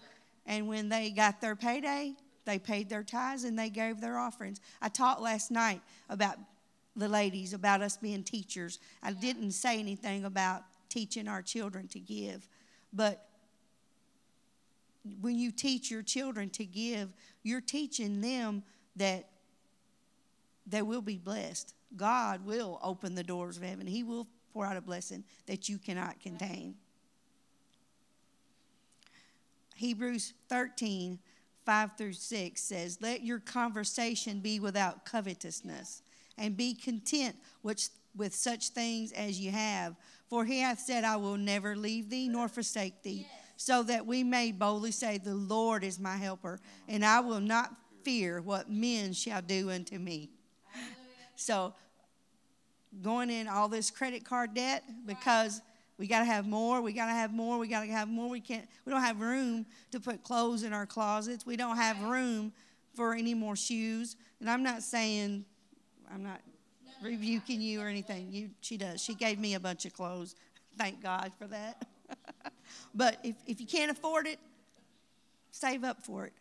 [0.46, 2.16] and when they got their payday,
[2.46, 4.62] they paid their tithes and they gave their offerings.
[4.82, 6.38] I taught last night about
[6.96, 8.80] the ladies, about us being teachers.
[9.04, 12.48] I didn't say anything about teaching our children to give,
[12.94, 13.28] but
[15.20, 18.64] when you teach your children to give, you're teaching them
[18.96, 19.28] that
[20.66, 21.74] they will be blessed.
[21.96, 23.86] God will open the doors of heaven.
[23.86, 26.76] He will pour out a blessing that you cannot contain.
[29.76, 31.20] Hebrews 13,
[31.66, 36.02] 5 through 6 says, Let your conversation be without covetousness,
[36.38, 39.96] and be content which, with such things as you have.
[40.30, 44.24] For he hath said, I will never leave thee nor forsake thee, so that we
[44.24, 49.12] may boldly say, The Lord is my helper, and I will not fear what men
[49.12, 50.30] shall do unto me.
[51.36, 51.74] So,
[53.02, 55.62] going in all this credit card debt because
[55.98, 58.30] we got to have more, we got to have more, we got to have more.
[58.30, 61.46] We can't, we don't have room to put clothes in our closets.
[61.46, 62.52] We don't have room
[62.96, 64.18] for any more shoes.
[64.40, 65.46] And I'm not saying,
[66.14, 66.42] I'm not
[67.02, 68.30] rebuking you or anything.
[68.32, 69.02] You, she does.
[69.02, 70.36] She gave me a bunch of clothes.
[70.78, 71.88] Thank God for that.
[72.96, 74.40] but if, if you can't afford it,
[75.52, 76.34] save up for it.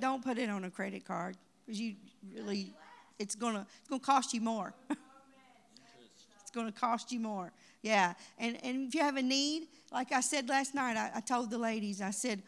[0.00, 1.94] Don't put it on a credit card because you
[2.34, 2.72] really,
[3.18, 4.72] it's gonna, it's gonna cost you more.
[4.90, 7.52] it's gonna cost you more.
[7.82, 11.20] Yeah, and and if you have a need, like I said last night, I, I
[11.20, 12.42] told the ladies, I said,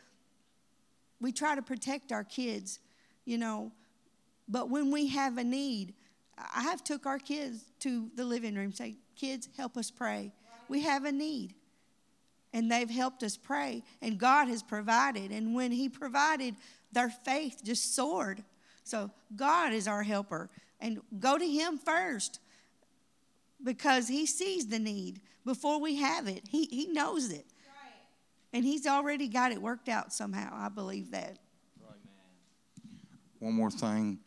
[1.21, 2.81] we try to protect our kids,
[3.25, 3.73] you know,
[4.49, 5.95] but when we have a need,
[6.37, 10.33] I have took our kids to the living room, say, kids, help us pray.
[10.69, 11.55] We have a need
[12.53, 16.55] and they've helped us pray and god has provided and when he provided
[16.93, 18.43] their faith just soared.
[18.85, 20.51] So god is our helper
[20.81, 22.41] and go to him first
[23.65, 27.47] because he sees the need before we have it he, he knows it
[28.53, 31.39] and he's already got it worked out somehow i believe that
[33.39, 34.21] One more thing.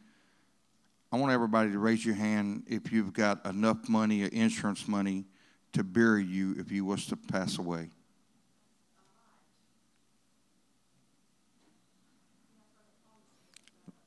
[1.10, 5.24] I want everybody to raise your hand if you've got enough money or insurance money
[5.72, 7.90] to bury you if you was to pass away.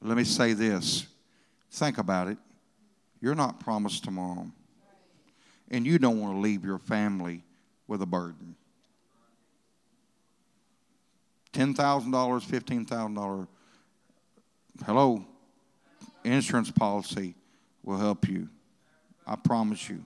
[0.02, 1.06] Let me say this.
[1.70, 2.36] Think about it.
[3.22, 4.50] You're not promised tomorrow.
[5.70, 7.42] And you don't want to leave your family
[7.86, 8.56] with a burden.
[11.52, 13.48] $10,000, $15,000
[14.86, 15.24] hello,
[16.24, 17.34] insurance policy
[17.82, 18.48] will help you.
[19.26, 20.04] I promise you.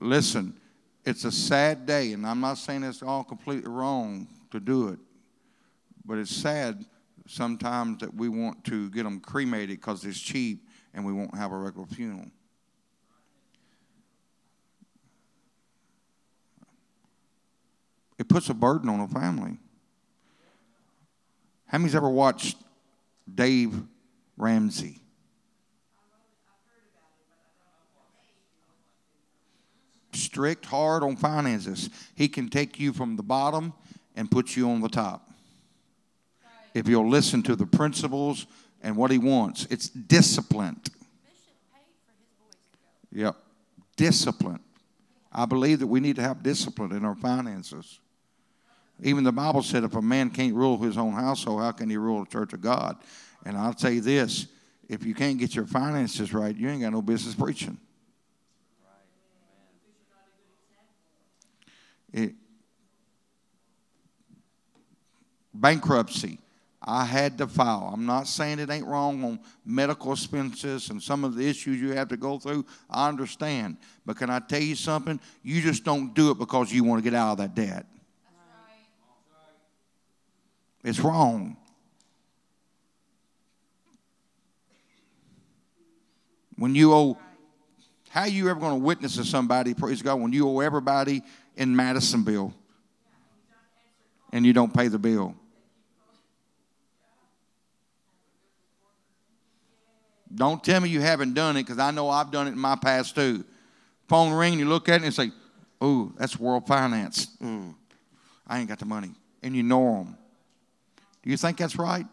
[0.00, 0.58] Listen,
[1.04, 4.98] it's a sad day, and I'm not saying it's all completely wrong to do it,
[6.04, 6.84] but it's sad
[7.26, 11.52] sometimes that we want to get them cremated because it's cheap and we won't have
[11.52, 12.26] a regular funeral.
[18.22, 19.58] It puts a burden on a family.
[21.66, 22.56] How many's ever watched
[23.34, 23.82] Dave
[24.36, 25.00] Ramsey?
[30.12, 31.90] Strict, hard on finances.
[32.14, 33.72] He can take you from the bottom
[34.14, 35.28] and put you on the top.
[36.74, 38.46] If you'll listen to the principles
[38.84, 40.90] and what he wants, it's disciplined.
[43.10, 43.34] Yep,
[43.96, 44.60] discipline.
[45.32, 47.98] I believe that we need to have discipline in our finances.
[49.00, 51.96] Even the Bible said if a man can't rule his own household, how can he
[51.96, 52.96] rule the church of God?
[53.44, 54.46] And I'll tell you this
[54.88, 57.78] if you can't get your finances right, you ain't got no business preaching.
[62.12, 62.34] It,
[65.54, 66.38] bankruptcy.
[66.84, 67.90] I had to file.
[67.92, 71.92] I'm not saying it ain't wrong on medical expenses and some of the issues you
[71.92, 72.66] have to go through.
[72.90, 73.76] I understand.
[74.04, 75.20] But can I tell you something?
[75.44, 77.86] You just don't do it because you want to get out of that debt.
[80.84, 81.56] It's wrong.
[86.56, 87.18] When you owe,
[88.10, 91.22] how are you ever going to witness to somebody, praise God, when you owe everybody
[91.56, 92.52] in Madisonville
[94.32, 95.34] and you don't pay the bill?
[100.34, 102.76] Don't tell me you haven't done it because I know I've done it in my
[102.76, 103.44] past too.
[104.08, 105.30] Phone ring, you look at it and say,
[105.80, 107.36] "Oh, that's World Finance.
[107.42, 107.74] Mm,
[108.46, 110.16] I ain't got the money," and you know them.
[111.22, 112.06] Do you think that's right?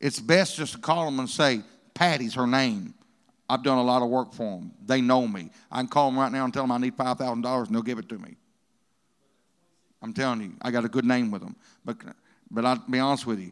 [0.00, 1.62] It's best just to call them and say,
[1.94, 2.94] "Patty's her name.
[3.48, 4.72] I've done a lot of work for them.
[4.84, 5.50] They know me.
[5.70, 7.74] I can call them right now and tell them I need five thousand dollars, and
[7.74, 8.36] they'll give it to me."
[10.00, 11.56] I'm telling you, I got a good name with them.
[11.84, 11.96] But,
[12.50, 13.50] but I'll be honest with you,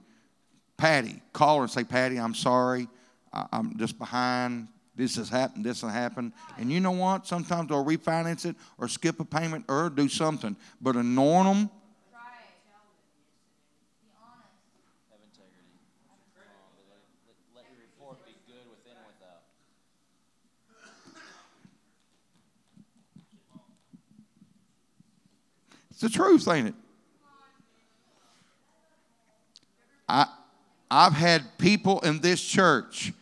[0.76, 2.86] Patty, call her and say, Patty, I'm sorry.
[3.32, 4.68] I, I'm just behind.
[4.94, 5.64] This has happened.
[5.64, 6.32] This has happened.
[6.56, 7.26] And you know what?
[7.26, 10.56] Sometimes they'll refinance it or skip a payment or do something.
[10.80, 11.70] But anoint them.
[15.10, 15.66] Have integrity.
[17.56, 19.42] Let, your report be good within and without.
[25.96, 26.74] It's the truth, ain't it?
[30.06, 30.26] I,
[30.90, 33.14] I've had people in this church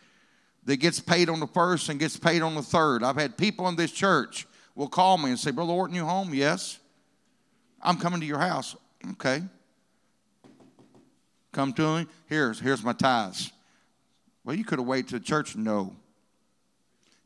[0.65, 3.01] that gets paid on the first and gets paid on the third.
[3.01, 4.45] I've had people in this church
[4.75, 6.33] will call me and say, Brother Orton, you home?
[6.33, 6.77] Yes.
[7.81, 8.75] I'm coming to your house.
[9.11, 9.41] Okay.
[11.53, 12.07] Come to me.
[12.25, 13.53] Here's here's my tithes.
[14.43, 15.55] Well, you could have waited to church.
[15.55, 15.95] No.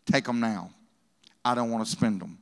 [0.05, 0.69] Take them now.
[1.43, 2.37] I don't want to spend them.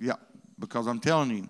[0.00, 0.14] Yeah,
[0.58, 1.48] because I'm telling you,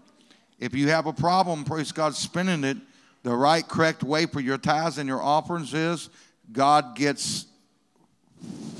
[0.59, 2.77] if you have a problem, praise God, spending it
[3.22, 6.10] the right, correct way for your tithes and your offerings is
[6.52, 7.47] God gets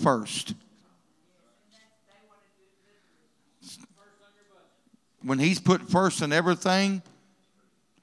[0.02, 0.55] first.
[5.22, 7.02] When He's put first in everything,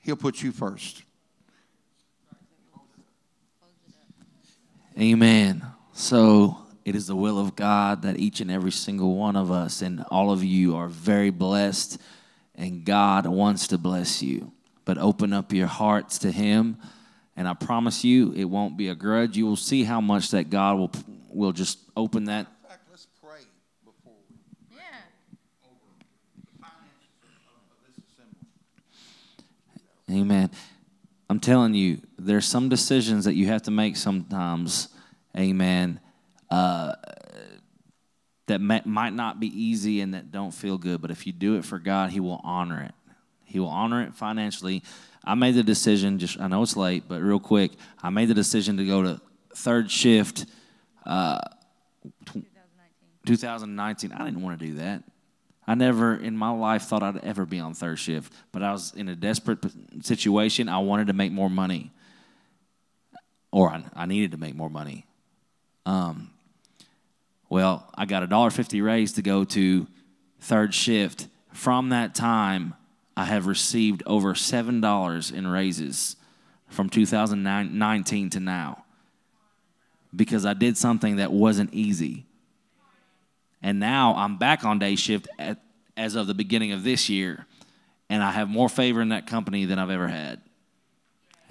[0.02, 1.04] He'll put you first.
[4.98, 5.66] Amen.
[5.94, 9.82] So it is the will of God that each and every single one of us
[9.82, 12.00] and all of you are very blessed,
[12.56, 14.54] and God wants to bless you.
[14.86, 16.78] But open up your hearts to Him,
[17.36, 19.36] and I promise you, it won't be a grudge.
[19.36, 20.92] You will see how much that God will
[21.28, 22.48] will just open that.
[22.90, 23.42] Let's pray
[23.84, 24.38] before we
[24.72, 24.78] Yeah.
[25.66, 25.76] over
[26.40, 27.98] the finances of this
[30.08, 30.22] assembly.
[30.22, 30.52] Amen.
[31.30, 34.88] I'm telling you, there's some decisions that you have to make sometimes.
[35.38, 36.00] Amen.
[36.50, 36.94] Uh,
[38.48, 41.58] that may, might not be easy and that don't feel good, but if you do
[41.58, 42.94] it for God, He will honor it.
[43.44, 44.84] He will honor it financially.
[45.24, 47.72] I made the decision, just I know it's late, but real quick,
[48.02, 49.22] I made the decision to go to
[49.56, 50.46] third shift
[51.06, 51.40] uh,
[53.26, 54.12] 2019.
[54.14, 55.04] I didn't want to do that.
[55.70, 58.94] I never in my life thought I'd ever be on third shift, but I was
[58.94, 59.60] in a desperate
[60.02, 60.70] situation.
[60.70, 61.92] I wanted to make more money,
[63.52, 65.06] or I, I needed to make more money.
[65.86, 66.32] Um,
[67.50, 69.88] well, I got a dollar fifty raise to go to
[70.40, 71.28] third shift.
[71.52, 72.76] From that time,
[73.16, 76.16] I have received over seven dollars in raises
[76.70, 78.84] from 2019 to now
[80.16, 82.26] because I did something that wasn't easy.
[83.62, 85.60] And now I'm back on day shift at,
[85.96, 87.46] as of the beginning of this year,
[88.10, 90.42] and I have more favor in that company than I've ever had.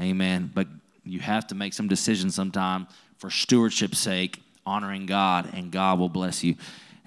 [0.00, 0.50] Amen.
[0.54, 0.68] But
[1.04, 2.86] you have to make some decisions sometime
[3.18, 6.56] for stewardship's sake, honoring God, and God will bless you.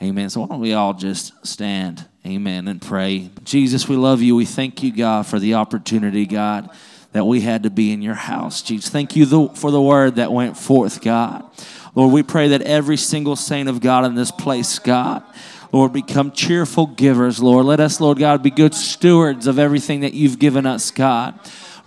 [0.02, 0.30] Amen.
[0.30, 3.30] So why don't we all just stand, amen, and pray.
[3.44, 4.34] Jesus, we love you.
[4.34, 6.70] We thank you, God, for the opportunity, God,
[7.12, 8.62] that we had to be in your house.
[8.62, 11.44] Jesus, thank you for the word that went forth, God.
[11.96, 15.22] Lord, we pray that every single saint of God in this place, God,
[15.74, 17.66] Lord, become cheerful givers, Lord.
[17.66, 21.38] Let us, Lord God, be good stewards of everything that you've given us, God.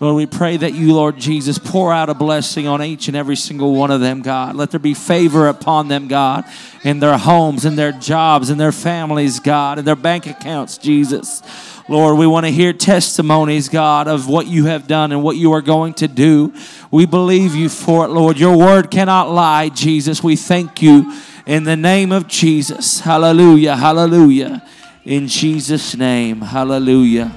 [0.02, 3.36] Lord, we pray that you, Lord Jesus, pour out a blessing on each and every
[3.36, 4.56] single one of them, God.
[4.56, 6.44] Let there be favor upon them, God,
[6.82, 11.40] in their homes, in their jobs, in their families, God, in their bank accounts, Jesus.
[11.88, 15.52] Lord, we want to hear testimonies, God, of what you have done and what you
[15.52, 16.52] are going to do.
[16.90, 18.40] We believe you for it, Lord.
[18.40, 20.20] Your word cannot lie, Jesus.
[20.20, 21.16] We thank you
[21.46, 22.98] in the name of Jesus.
[22.98, 24.66] Hallelujah, hallelujah.
[25.04, 27.32] In Jesus' name, hallelujah.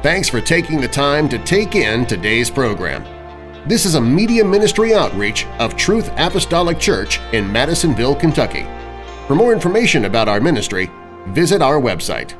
[0.00, 3.02] Thanks for taking the time to take in today's program.
[3.66, 8.64] This is a media ministry outreach of Truth Apostolic Church in Madisonville, Kentucky.
[9.26, 10.88] For more information about our ministry,
[11.30, 12.34] visit our website